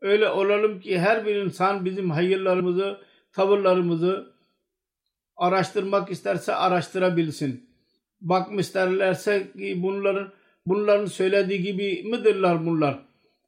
öyle 0.00 0.28
olalım 0.28 0.80
ki 0.80 0.98
her 0.98 1.26
bir 1.26 1.36
insan 1.36 1.84
bizim 1.84 2.10
hayırlarımızı, 2.10 3.00
tavırlarımızı 3.32 4.33
araştırmak 5.36 6.10
isterse 6.10 6.54
araştırabilsin. 6.54 7.70
Bakmak 8.20 8.60
isterlerse 8.60 9.52
ki 9.52 9.82
bunların 9.82 10.32
bunların 10.66 11.06
söylediği 11.06 11.62
gibi 11.62 12.02
midirler 12.02 12.66
bunlar? 12.66 12.98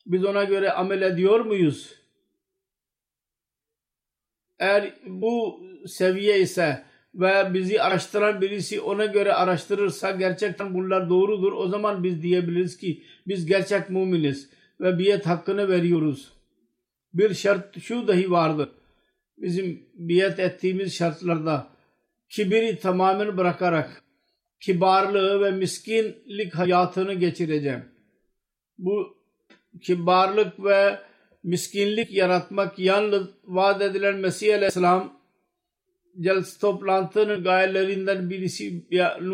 Biz 0.07 0.25
ona 0.25 0.45
göre 0.45 0.73
amel 0.73 1.03
ediyor 1.03 1.41
muyuz? 1.41 1.95
Eğer 4.59 4.95
bu 5.07 5.61
seviye 5.87 6.41
ise 6.41 6.85
ve 7.15 7.55
bizi 7.55 7.83
araştıran 7.83 8.41
birisi 8.41 8.81
ona 8.81 9.07
göre 9.07 9.33
araştırırsa 9.33 10.11
gerçekten 10.11 10.75
bunlar 10.75 11.09
doğrudur. 11.09 11.53
O 11.53 11.69
zaman 11.69 12.05
biz 12.05 12.23
diyebiliriz 12.23 12.77
ki 12.77 13.03
biz 13.27 13.47
gerçek 13.47 13.91
müminiz 13.91 14.51
ve 14.81 14.99
biyet 14.99 15.27
hakkını 15.27 15.69
veriyoruz. 15.69 16.33
Bir 17.15 17.35
şart 17.35 17.81
şu 17.81 18.09
dahi 18.09 18.31
vardır. 18.31 18.69
Bizim 19.39 19.87
biyet 19.95 20.39
ettiğimiz 20.39 20.95
şartlarda 20.95 21.76
kibiri 22.29 22.79
tamamen 22.79 23.37
bırakarak 23.37 24.03
kibarlığı 24.61 25.45
ve 25.45 25.51
miskinlik 25.51 26.55
hayatını 26.55 27.15
geçireceğim. 27.15 27.85
Bu 28.79 29.17
kibarlık 29.83 30.65
ve 30.65 30.99
miskinlik 31.43 32.13
yaratmak 32.13 32.79
yalnız 32.79 33.29
vaat 33.45 33.83
edilen 33.83 34.17
Mesih 34.17 34.55
Aleyhisselam 34.55 35.17
cels 36.21 36.59
toplantının 36.59 37.45
gayelerinden 37.45 38.31
birisi 38.31 38.85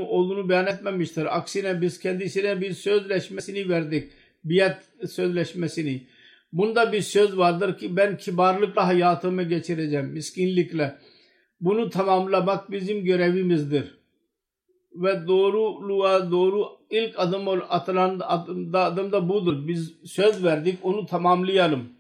olduğunu 0.09 0.49
beyan 0.49 0.67
etmemiştir. 0.67 1.39
Aksine 1.39 1.81
biz 1.81 1.99
kendisine 1.99 2.61
bir 2.61 2.73
sözleşmesini 2.73 3.69
verdik. 3.69 4.13
Biyet 4.45 4.77
sözleşmesini. 5.09 6.07
Bunda 6.53 6.93
bir 6.93 7.03
söz 7.03 7.39
vardır 7.39 7.79
ki 7.79 7.97
ben 7.97 8.17
kibarlıkla 8.17 8.87
hayatımı 8.87 9.43
geçireceğim. 9.43 10.07
Miskinlikle. 10.07 10.99
Bunu 11.63 11.91
tamamlamak 11.91 12.71
bizim 12.71 13.05
görevimizdir. 13.05 13.99
Ve 14.93 15.27
doğruluğa 15.27 16.31
doğru 16.31 16.69
ilk 16.91 17.19
adım 17.19 17.49
atılan 17.49 18.21
adımda, 18.25 18.85
adımda 18.85 19.29
budur. 19.29 19.69
Biz 19.69 19.95
söz 20.05 20.45
verdik 20.45 20.79
onu 20.83 21.07
tamamlayalım. 21.07 21.93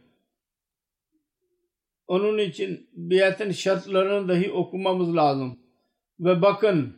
Onun 2.07 2.39
için 2.39 2.91
biyetin 2.93 3.53
şartlarını 3.53 4.29
dahi 4.29 4.53
okumamız 4.53 5.17
lazım. 5.17 5.59
Ve 6.21 6.43
bakın 6.43 6.97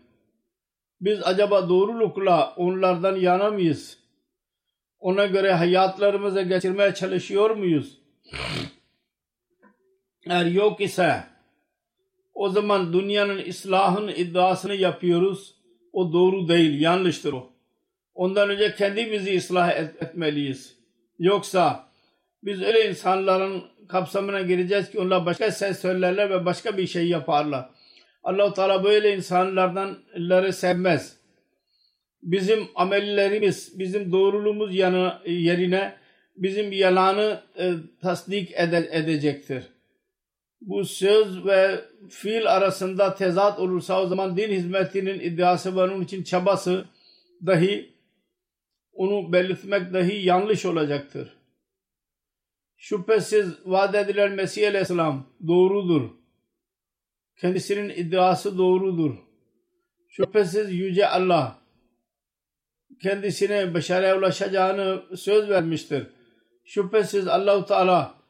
biz 1.00 1.22
acaba 1.22 1.68
doğrulukla 1.68 2.54
onlardan 2.56 3.16
yana 3.16 3.50
mıyız? 3.50 3.98
Ona 4.98 5.26
göre 5.26 5.52
hayatlarımıza 5.52 6.42
geçirmeye 6.42 6.94
çalışıyor 6.94 7.50
muyuz? 7.50 8.00
Eğer 10.26 10.46
yok 10.46 10.80
ise 10.80 11.33
o 12.34 12.48
zaman 12.48 12.92
dünyanın 12.92 13.38
islahın 13.38 14.08
iddiasını 14.08 14.74
yapıyoruz. 14.74 15.54
O 15.92 16.12
doğru 16.12 16.48
değil, 16.48 16.80
yanlıştır 16.80 17.32
o. 17.32 17.52
Ondan 18.14 18.50
önce 18.50 18.74
kendimizi 18.74 19.36
ıslah 19.36 19.70
et, 19.70 20.02
etmeliyiz. 20.02 20.76
Yoksa 21.18 21.88
biz 22.42 22.62
öyle 22.62 22.90
insanların 22.90 23.62
kapsamına 23.88 24.40
gireceğiz 24.40 24.90
ki 24.90 25.00
onlar 25.00 25.26
başka 25.26 25.50
ses 25.50 25.80
söylerler 25.80 26.30
ve 26.30 26.44
başka 26.44 26.76
bir 26.76 26.86
şey 26.86 27.08
yaparlar. 27.08 27.70
Allah-u 28.22 28.54
Teala 28.54 28.84
böyle 28.84 29.16
insanlardanları 29.16 30.52
sevmez. 30.52 31.16
Bizim 32.22 32.68
amellerimiz, 32.74 33.78
bizim 33.78 34.12
doğruluğumuz 34.12 34.74
yanı, 34.74 35.18
yerine 35.26 35.96
bizim 36.36 36.72
yalanı 36.72 37.40
e, 37.58 37.72
tasdik 38.02 38.52
ede, 38.54 38.88
edecektir. 38.92 39.64
Bu 40.66 40.84
söz 40.84 41.46
ve 41.46 41.84
fiil 42.10 42.52
arasında 42.56 43.14
tezat 43.14 43.58
olursa 43.58 44.02
o 44.02 44.06
zaman 44.06 44.36
din 44.36 44.50
hizmetinin 44.52 45.20
iddiası 45.20 45.76
ve 45.76 45.80
onun 45.80 46.00
için 46.00 46.22
çabası 46.22 46.84
dahi 47.46 47.94
onu 48.92 49.32
belirtmek 49.32 49.92
dahi 49.92 50.26
yanlış 50.26 50.66
olacaktır. 50.66 51.36
Şüphesiz 52.76 53.54
vaat 53.64 53.94
edilen 53.94 54.32
Mesih 54.32 54.68
Aleyhisselam 54.68 55.26
doğrudur. 55.46 56.10
Kendisinin 57.40 57.88
iddiası 57.88 58.58
doğrudur. 58.58 59.14
Şüphesiz 60.08 60.72
Yüce 60.72 61.08
Allah 61.08 61.58
kendisine 63.02 63.74
başarıya 63.74 64.18
ulaşacağını 64.18 65.16
söz 65.16 65.48
vermiştir. 65.48 66.06
Şüphesiz 66.64 67.28
Allahu 67.28 67.66
Teala 67.66 68.23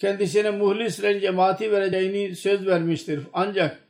kendisine 0.00 0.50
muhlislerin 0.50 1.20
cemaati 1.20 1.72
vereceğini 1.72 2.36
söz 2.36 2.66
vermiştir. 2.66 3.20
Ancak 3.32 3.88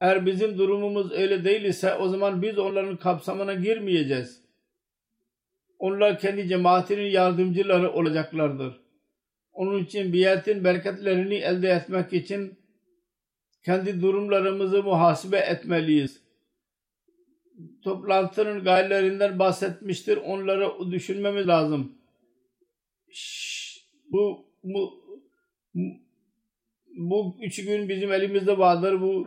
eğer 0.00 0.26
bizim 0.26 0.58
durumumuz 0.58 1.12
öyle 1.12 1.44
değil 1.44 1.64
ise 1.64 1.94
o 1.94 2.08
zaman 2.08 2.42
biz 2.42 2.58
onların 2.58 2.96
kapsamına 2.96 3.54
girmeyeceğiz. 3.54 4.40
Onlar 5.78 6.18
kendi 6.18 6.48
cemaatinin 6.48 7.10
yardımcıları 7.10 7.92
olacaklardır. 7.92 8.80
Onun 9.52 9.84
için 9.84 10.12
biyetin 10.12 10.64
bereketlerini 10.64 11.34
elde 11.34 11.68
etmek 11.68 12.12
için 12.12 12.58
kendi 13.64 14.02
durumlarımızı 14.02 14.82
muhasebe 14.82 15.38
etmeliyiz. 15.38 16.22
Toplantının 17.84 18.64
gayelerinden 18.64 19.38
bahsetmiştir. 19.38 20.16
Onları 20.16 20.90
düşünmemiz 20.90 21.48
lazım. 21.48 21.92
Bu, 24.10 24.46
bu, 24.64 25.00
bu 26.96 27.36
üç 27.42 27.64
gün 27.64 27.88
bizim 27.88 28.12
elimizde 28.12 28.58
vardır. 28.58 29.00
Bu 29.00 29.26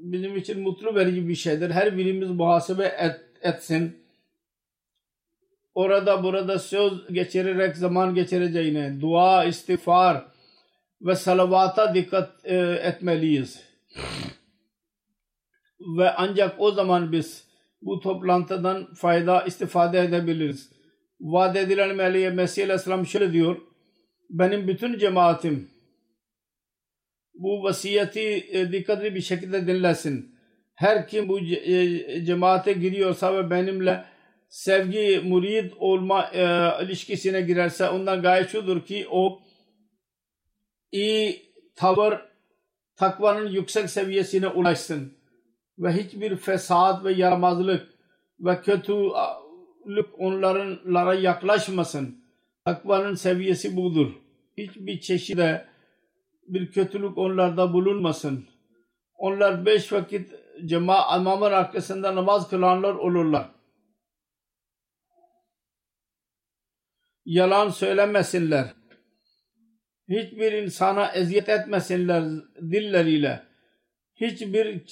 bizim 0.00 0.36
için 0.36 0.60
mutlu 0.60 0.94
verici 0.94 1.28
bir 1.28 1.34
şeydir. 1.34 1.70
Her 1.70 1.98
birimiz 1.98 2.30
muhasebe 2.30 2.84
et, 2.84 3.20
etsin 3.42 4.04
orada 5.74 6.22
burada 6.22 6.58
söz 6.58 7.12
geçirerek 7.12 7.76
zaman 7.76 8.14
geçireceğine 8.14 9.00
dua, 9.00 9.44
istiğfar 9.44 10.24
ve 11.02 11.14
salavata 11.14 11.94
dikkat 11.94 12.30
e, 12.44 12.56
etmeliyiz. 12.82 13.62
ve 15.98 16.10
ancak 16.10 16.54
o 16.58 16.70
zaman 16.70 17.12
biz 17.12 17.48
bu 17.82 18.00
toplantıdan 18.00 18.94
fayda 18.94 19.42
istifade 19.42 20.00
edebiliriz. 20.00 20.72
Vaat 21.20 21.56
edilen 21.56 22.34
Mesih 22.34 22.64
Aleyhisselam 22.64 23.06
şöyle 23.06 23.32
diyor. 23.32 23.56
Benim 24.34 24.68
bütün 24.68 24.98
cemaatim 24.98 25.70
bu 27.34 27.62
vasiyeti 27.62 28.20
e, 28.20 28.72
dikkatli 28.72 29.14
bir 29.14 29.20
şekilde 29.20 29.66
dinlesin. 29.66 30.34
Her 30.74 31.08
kim 31.08 31.28
bu 31.28 31.38
e, 31.40 32.24
cemaate 32.24 32.72
giriyorsa 32.72 33.36
ve 33.36 33.50
benimle 33.50 34.04
sevgi 34.48 35.22
murid 35.24 35.72
olma 35.78 36.30
e, 36.32 36.70
ilişkisine 36.84 37.40
girerse 37.40 37.88
ondan 37.88 38.22
gayet 38.22 38.50
şudur 38.50 38.84
ki 38.84 39.06
o 39.10 39.40
iyi 40.92 41.42
tavır 41.76 42.14
takvanın 42.96 43.48
yüksek 43.48 43.90
seviyesine 43.90 44.48
ulaşsın 44.48 45.12
ve 45.78 45.92
hiçbir 45.92 46.36
fesat 46.36 47.04
ve 47.04 47.12
yaramazlık 47.12 47.88
ve 48.40 48.60
kötülük 48.60 50.18
onlarınlara 50.18 51.14
yaklaşmasın. 51.14 52.24
Takvanın 52.64 53.14
seviyesi 53.14 53.76
budur. 53.76 54.23
Hiçbir 54.58 55.00
çeşide 55.00 55.68
bir 56.46 56.70
kötülük 56.70 57.18
onlarda 57.18 57.72
bulunmasın. 57.72 58.44
Onlar 59.14 59.66
beş 59.66 59.92
vakit 59.92 60.30
cema 60.64 61.16
imamın 61.16 61.52
arkasında 61.52 62.14
namaz 62.14 62.50
kılanlar 62.50 62.94
olurlar. 62.94 63.54
yalan 67.24 67.68
söylemesinler. 67.68 68.66
Hiçbir 70.08 70.52
insana 70.52 71.12
eziyet 71.12 71.48
etmesinler 71.48 72.24
dilleriyle. 72.70 73.42
Hiçbir 74.14 74.82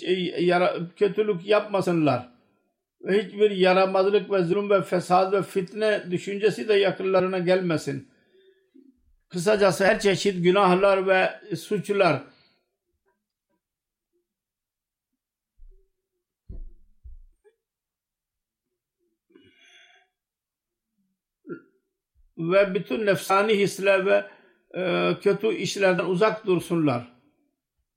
yara, 0.41 0.77
kötülük 0.97 1.47
yapmasınlar. 1.47 2.29
Ve 3.01 3.23
hiçbir 3.23 3.51
yaramazlık 3.51 4.31
ve 4.31 4.43
zulüm 4.45 4.71
ve 4.71 4.83
fesat 4.83 5.33
ve 5.33 5.43
fitne 5.43 6.11
düşüncesi 6.11 6.69
de 6.69 6.75
yakınlarına 6.75 7.39
gelmesin. 7.39 8.12
Kısacası 9.33 9.85
her 9.85 10.01
çeşit 10.01 10.45
günahlar 10.45 11.07
ve 11.07 11.41
suçlar 11.57 12.23
ve 22.39 22.75
bütün 22.75 23.07
nefsani 23.07 23.53
hisler 23.53 24.07
ve 24.07 24.27
e, 24.75 25.13
kötü 25.21 25.55
işlerden 25.55 26.05
uzak 26.05 26.47
dursunlar. 26.47 27.13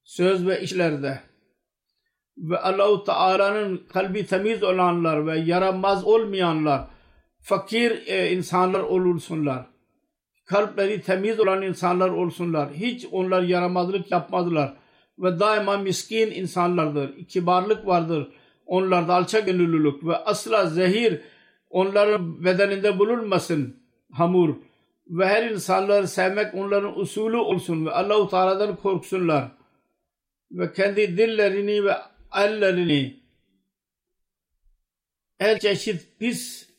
Söz 0.04 0.48
ve 0.48 0.62
işlerde. 0.62 1.20
Ve 2.38 2.58
Allahu 2.58 3.04
Teala'nın 3.04 3.88
kalbi 3.94 4.26
temiz 4.26 4.64
olanlar 4.64 5.28
ve 5.28 5.40
yaramaz 5.40 6.04
olmayanlar, 6.04 6.88
fakir 7.42 8.08
e, 8.08 8.32
insanlar 8.32 8.80
olursunlar. 8.80 9.75
Kalpleri 10.46 11.02
temiz 11.02 11.40
olan 11.40 11.62
insanlar 11.62 12.10
olsunlar. 12.10 12.74
Hiç 12.74 13.06
onlar 13.12 13.42
yaramazlık 13.42 14.12
yapmazlar. 14.12 14.74
Ve 15.20 15.40
daima 15.40 15.78
miskin 15.78 16.32
insanlardır. 16.32 17.26
Kibarlık 17.28 17.88
vardır. 17.88 18.28
Onlarda 18.66 19.14
alçak 19.14 19.46
gönüllülük 19.46 20.06
ve 20.06 20.18
asla 20.18 20.66
zehir 20.66 21.22
onların 21.70 22.44
bedeninde 22.44 23.00
bulunmasın 23.00 23.78
hamur 24.12 24.56
ve 25.08 25.28
her 25.28 25.50
insanları 25.50 26.08
sevmek 26.08 26.56
onların 26.56 27.00
usulü 27.00 27.38
olsun 27.38 27.86
ve 27.86 27.92
Allah-u 27.92 28.30
Teala'dan 28.30 28.76
korksunlar 28.76 29.52
ve 30.52 30.74
kendi 30.74 31.18
dillerini 31.18 31.86
ve 31.86 31.96
ellerini 32.36 33.20
her 35.38 35.60
çeşit 35.60 36.20
pis 36.20 36.70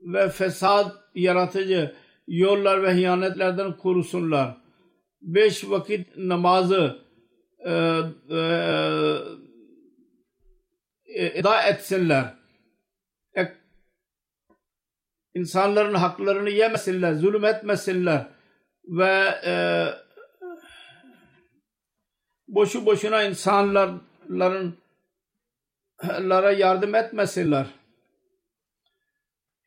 ve 0.00 0.28
fesat 0.28 0.92
yaratıcı 1.14 1.94
yollar 2.26 2.82
ve 2.82 2.94
hiyanetlerden 2.94 3.76
korusunlar. 3.76 4.56
Beş 5.22 5.70
vakit 5.70 6.16
namazı 6.16 6.98
e, 7.66 7.72
e, 8.30 8.40
e 11.06 11.42
etsinler 11.68 12.36
insanların 15.36 15.94
haklarını 15.94 16.50
yemesinler, 16.50 17.14
zulüm 17.14 17.44
etmesinler 17.44 18.26
ve 18.84 19.40
e, 19.46 19.54
boşu 22.48 22.86
boşuna 22.86 23.22
insanların 23.22 24.76
lara 26.04 26.52
yardım 26.52 26.94
etmesinler. 26.94 27.66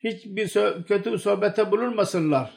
Hiçbir 0.04 0.48
kötü 0.88 1.18
sohbete 1.18 1.70
bulunmasınlar. 1.70 2.50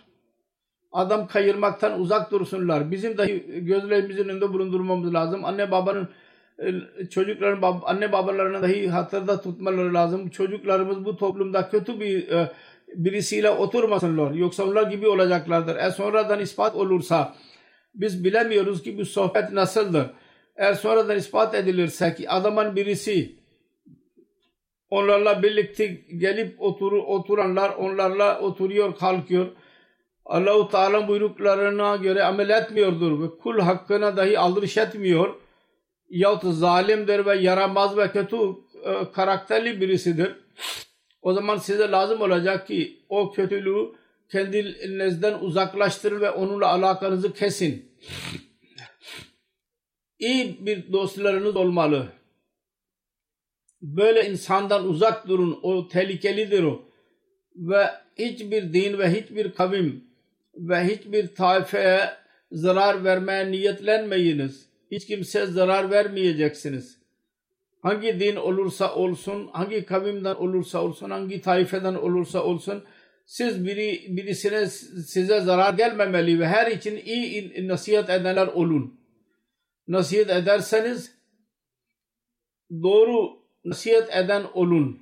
Adam 0.92 1.28
kayırmaktan 1.28 2.00
uzak 2.00 2.32
dursunlar. 2.32 2.92
Bizim 2.92 3.18
de 3.18 3.26
gözlerimizin 3.48 4.30
önünde 4.30 4.54
bulundurmamız 4.54 5.14
lazım. 5.14 5.46
Anne 5.46 5.72
babanın 5.72 6.10
e, 6.60 6.72
çocukların 7.10 7.82
anne 7.84 8.12
babalarını 8.12 8.62
dahi 8.62 8.90
hatırda 8.90 9.42
tutmaları 9.42 9.94
lazım. 9.94 10.30
Çocuklarımız 10.30 11.06
bu 11.06 11.18
toplumda 11.18 11.70
kötü 11.70 12.00
bir 12.00 12.30
e, 12.30 12.52
birisiyle 12.96 13.50
oturmasınlar. 13.50 14.32
Yoksa 14.32 14.64
onlar 14.64 14.92
gibi 14.92 15.08
olacaklardır. 15.08 15.76
Eğer 15.76 15.90
sonradan 15.90 16.40
ispat 16.40 16.76
olursa 16.76 17.36
biz 17.96 18.24
bilemiyoruz 18.24 18.84
ki 18.84 18.98
bu 18.98 19.06
sohbet 19.06 19.52
nasıldır. 19.52 20.06
Eğer 20.56 20.74
sonradan 20.74 21.18
ispat 21.18 21.56
edilirse 21.56 22.16
ki 22.16 22.30
adamın 22.30 22.76
birisi 22.76 23.36
onlarla 24.94 25.44
birlikte 25.44 25.88
gelip 26.18 26.62
otur, 26.62 26.92
oturanlar 26.92 27.70
onlarla 27.70 28.40
oturuyor 28.40 28.96
kalkıyor. 28.96 29.48
Allah-u 30.26 30.70
Teala 30.70 31.08
buyruklarına 31.08 31.96
göre 31.96 32.24
amel 32.24 32.50
etmiyordur 32.50 33.24
ve 33.24 33.38
kul 33.44 33.60
hakkına 33.60 34.18
dahi 34.18 34.40
aldırış 34.40 34.78
etmiyor. 34.78 35.36
Yahut 36.10 36.44
zalimdir 36.44 37.26
ve 37.26 37.36
yaramaz 37.36 37.98
ve 37.98 38.12
kötü 38.12 38.38
e, 38.84 39.12
karakterli 39.14 39.82
birisidir 39.82 40.36
o 41.24 41.34
zaman 41.34 41.58
size 41.58 41.92
lazım 41.92 42.22
olacak 42.22 42.68
ki 42.68 43.00
o 43.10 43.32
kötülüğü 43.32 43.92
kendinizden 44.32 45.40
uzaklaştırın 45.40 46.22
ve 46.22 46.32
onunla 46.32 46.68
alakanızı 46.68 47.34
kesin. 47.34 47.92
iyi 50.20 50.66
bir 50.66 50.94
dostlarınız 50.94 51.56
olmalı. 51.56 52.08
Böyle 53.84 54.30
insandan 54.30 54.88
uzak 54.88 55.28
durun. 55.28 55.60
O 55.64 55.88
tehlikelidir 55.88 56.64
o. 56.64 56.86
Ve 57.56 57.90
hiçbir 58.16 58.74
din 58.74 59.00
ve 59.00 59.22
hiçbir 59.22 59.52
kavim 59.52 60.04
ve 60.56 60.80
hiçbir 60.84 61.36
taifeye 61.36 62.10
zarar 62.52 63.04
vermeye 63.04 63.52
niyetlenmeyiniz. 63.52 64.70
Hiç 64.92 65.06
kimseye 65.06 65.46
zarar 65.46 65.92
vermeyeceksiniz. 65.92 66.98
Hangi 67.82 68.20
din 68.20 68.36
olursa 68.36 68.96
olsun, 68.96 69.50
hangi 69.54 69.86
kavimden 69.86 70.36
olursa 70.36 70.82
olsun, 70.82 71.10
hangi 71.10 71.42
taifeden 71.42 71.96
olursa 71.96 72.44
olsun 72.44 72.84
siz 73.26 73.66
biri, 73.66 74.18
birisine 74.18 74.68
size 74.68 75.42
zarar 75.42 75.74
gelmemeli 75.74 76.40
ve 76.40 76.48
her 76.48 76.72
için 76.72 76.96
iyi 76.98 77.68
nasihat 77.68 78.10
edenler 78.10 78.48
olun. 78.48 79.00
Nasihat 79.88 80.30
ederseniz 80.30 81.16
doğru 82.84 83.43
nasihat 83.66 84.16
eden 84.16 84.44
olun. 84.54 85.00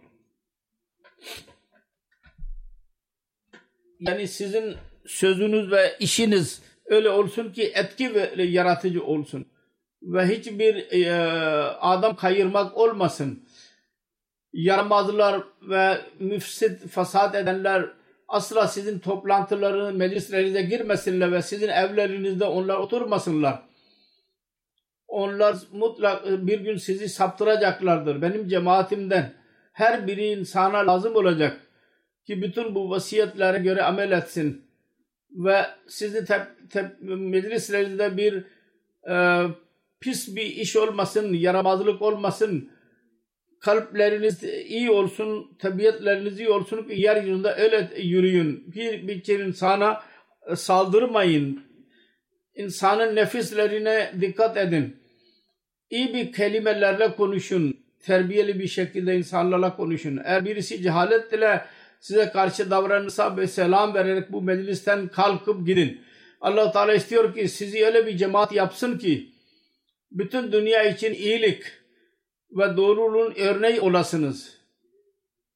Yani 3.99 4.28
sizin 4.28 4.76
sözünüz 5.05 5.72
ve 5.72 5.95
işiniz 5.99 6.62
öyle 6.86 7.09
olsun 7.09 7.51
ki 7.51 7.72
etki 7.76 8.16
ve 8.16 8.43
yaratıcı 8.43 9.03
olsun. 9.03 9.45
Ve 10.01 10.28
hiçbir 10.28 10.91
e, 10.91 11.14
adam 11.80 12.16
kayırmak 12.16 12.78
olmasın. 12.78 13.43
Yaramazlar 14.53 15.43
ve 15.62 16.01
müfsit, 16.20 16.88
fasat 16.88 17.36
edenler 17.36 17.89
asla 18.28 18.68
sizin 18.68 18.99
toplantılarını, 18.99 19.93
meclislerinize 19.93 20.62
girmesinler 20.62 21.32
ve 21.32 21.41
sizin 21.41 21.68
evlerinizde 21.68 22.45
onlar 22.45 22.78
oturmasınlar. 22.78 23.70
Onlar 25.12 25.57
mutlak 25.72 26.26
bir 26.26 26.59
gün 26.59 26.78
sizi 26.78 27.09
saptıracaklardır. 27.09 28.22
Benim 28.22 28.47
cemaatimden 28.47 29.34
her 29.74 30.07
biri 30.07 30.26
insana 30.26 30.78
lazım 30.78 31.16
olacak 31.16 31.62
ki 32.28 32.41
bütün 32.41 32.76
bu 32.76 32.89
vasiyetlere 32.89 33.59
göre 33.59 33.84
amel 33.84 34.12
etsin 34.12 34.66
ve 35.32 35.66
sizi 35.88 36.26
tep, 36.26 36.41
tep, 36.70 36.86
meclislerinizde 37.01 38.18
bir 38.18 38.43
e, 39.09 39.45
pis 39.99 40.36
bir 40.36 40.45
iş 40.45 40.76
olmasın, 40.76 41.34
yaramazlık 41.34 42.01
olmasın, 42.01 42.72
kalpleriniz 43.59 44.43
iyi 44.43 44.91
olsun, 44.91 45.57
tabiatleriniz 45.59 46.39
iyi 46.39 46.49
olsun 46.49 46.88
ki 46.88 47.01
yeryüzünde 47.01 47.53
öyle 47.53 47.91
yürüyün. 48.01 48.74
Bir, 48.76 49.07
bir 49.07 49.39
insana 49.39 50.03
saldırmayın. 50.55 51.64
İnsanın 52.55 53.16
nefislerine 53.16 54.12
dikkat 54.22 54.57
edin. 54.57 55.01
İyi 55.91 56.13
bir 56.13 56.31
kelimelerle 56.31 57.15
konuşun. 57.15 57.77
Terbiyeli 57.99 58.59
bir 58.59 58.67
şekilde 58.67 59.17
insanlarla 59.17 59.75
konuşun. 59.75 60.19
Eğer 60.23 60.45
birisi 60.45 60.81
cehalet 60.81 61.33
ile 61.33 61.65
size 61.99 62.29
karşı 62.29 62.71
davranırsa 62.71 63.37
ve 63.37 63.47
selam 63.47 63.93
vererek 63.93 64.31
bu 64.31 64.41
meclisten 64.41 65.07
kalkıp 65.07 65.67
gidin. 65.67 66.01
allah 66.41 66.71
Teala 66.71 66.93
istiyor 66.93 67.35
ki 67.35 67.49
sizi 67.49 67.85
öyle 67.85 68.07
bir 68.07 68.17
cemaat 68.17 68.51
yapsın 68.51 68.97
ki 68.97 69.31
bütün 70.11 70.51
dünya 70.51 70.83
için 70.83 71.13
iyilik 71.13 71.63
ve 72.51 72.77
doğruluğun 72.77 73.33
örneği 73.37 73.81
olasınız. 73.81 74.57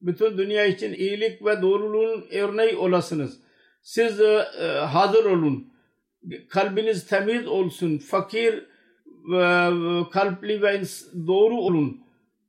Bütün 0.00 0.38
dünya 0.38 0.64
için 0.64 0.92
iyilik 0.94 1.44
ve 1.44 1.62
doğruluğun 1.62 2.26
örneği 2.30 2.76
olasınız. 2.76 3.40
Siz 3.82 4.20
e, 4.20 4.44
hazır 4.66 5.24
olun. 5.24 5.72
Kalbiniz 6.48 7.06
temiz 7.06 7.46
olsun. 7.46 7.98
Fakir 7.98 8.64
kalpli 10.10 10.62
ve 10.62 10.82
doğru 11.26 11.56
olun. 11.56 12.00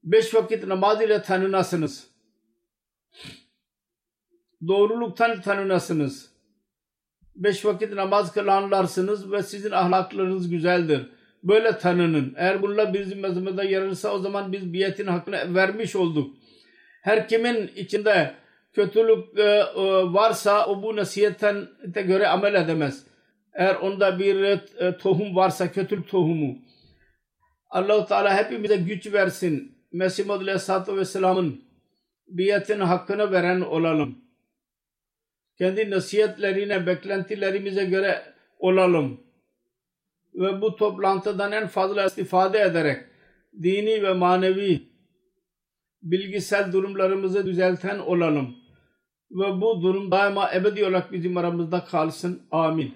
Beş 0.04 0.36
vakit 0.36 0.68
namaz 0.68 1.02
ile 1.02 1.22
tanınasınız. 1.22 2.08
Doğruluktan 4.68 5.42
tanınasınız. 5.42 6.32
Beş 7.36 7.66
vakit 7.66 7.94
namaz 7.94 8.34
kılanlarsınız 8.34 9.32
ve 9.32 9.44
sizin 9.44 9.72
ahlaklarınız 9.72 10.50
güzeldir 10.50 11.10
böyle 11.44 11.78
tanının. 11.78 12.34
Eğer 12.38 12.62
bunlar 12.62 12.94
bizim 12.94 13.20
mezhebimizde 13.20 13.66
yer 13.66 13.82
alırsa 13.82 14.14
o 14.14 14.20
zaman 14.20 14.52
biz 14.52 14.74
biyetin 14.74 15.08
hakkını 15.08 15.56
vermiş 15.56 15.96
olduk. 15.96 16.36
Her 17.02 17.28
kimin 17.28 17.72
içinde 17.76 18.34
kötülük 18.74 19.40
e, 19.40 19.44
e, 19.44 19.64
varsa 20.14 20.66
o 20.66 20.84
bu 20.84 20.96
nasihatten 20.96 21.68
göre 21.94 22.28
amel 22.28 22.54
edemez. 22.54 23.08
Eğer 23.54 23.76
onda 23.76 24.20
bir 24.20 24.44
e, 24.44 24.98
tohum 24.98 25.36
varsa 25.36 25.72
kötülük 25.72 26.08
tohumu. 26.10 26.56
Allah-u 27.70 28.06
Teala 28.06 28.38
hepimize 28.38 28.78
güç 28.78 29.14
versin. 29.14 29.78
Mesih 29.92 30.26
Muhammed 30.26 30.48
Aleyhisselatü 30.48 30.98
Vesselam'ın 30.98 31.62
biyetin 32.28 32.80
hakkını 32.80 33.32
veren 33.32 33.62
olalım. 33.62 34.18
Kendi 35.58 35.92
nasihatlerine, 35.92 36.88
beklentilerimize 36.88 37.86
göre 37.86 38.34
olalım 38.60 39.28
ve 40.36 40.62
bu 40.62 40.76
toplantıdan 40.76 41.52
en 41.52 41.68
fazla 41.68 42.06
istifade 42.06 42.60
ederek 42.60 43.06
dini 43.64 44.04
ve 44.04 44.14
manevi 44.14 44.82
bilgisel 46.02 46.74
durumlarımızı 46.74 47.46
düzelten 47.46 48.00
olalım. 48.00 48.56
Ve 49.32 49.62
bu 49.62 49.82
durum 49.82 50.12
daima 50.12 50.52
ebedi 50.54 50.84
olarak 50.84 51.12
bizim 51.12 51.38
aramızda 51.38 51.86
kalsın. 51.86 52.42
Amin. 52.52 52.96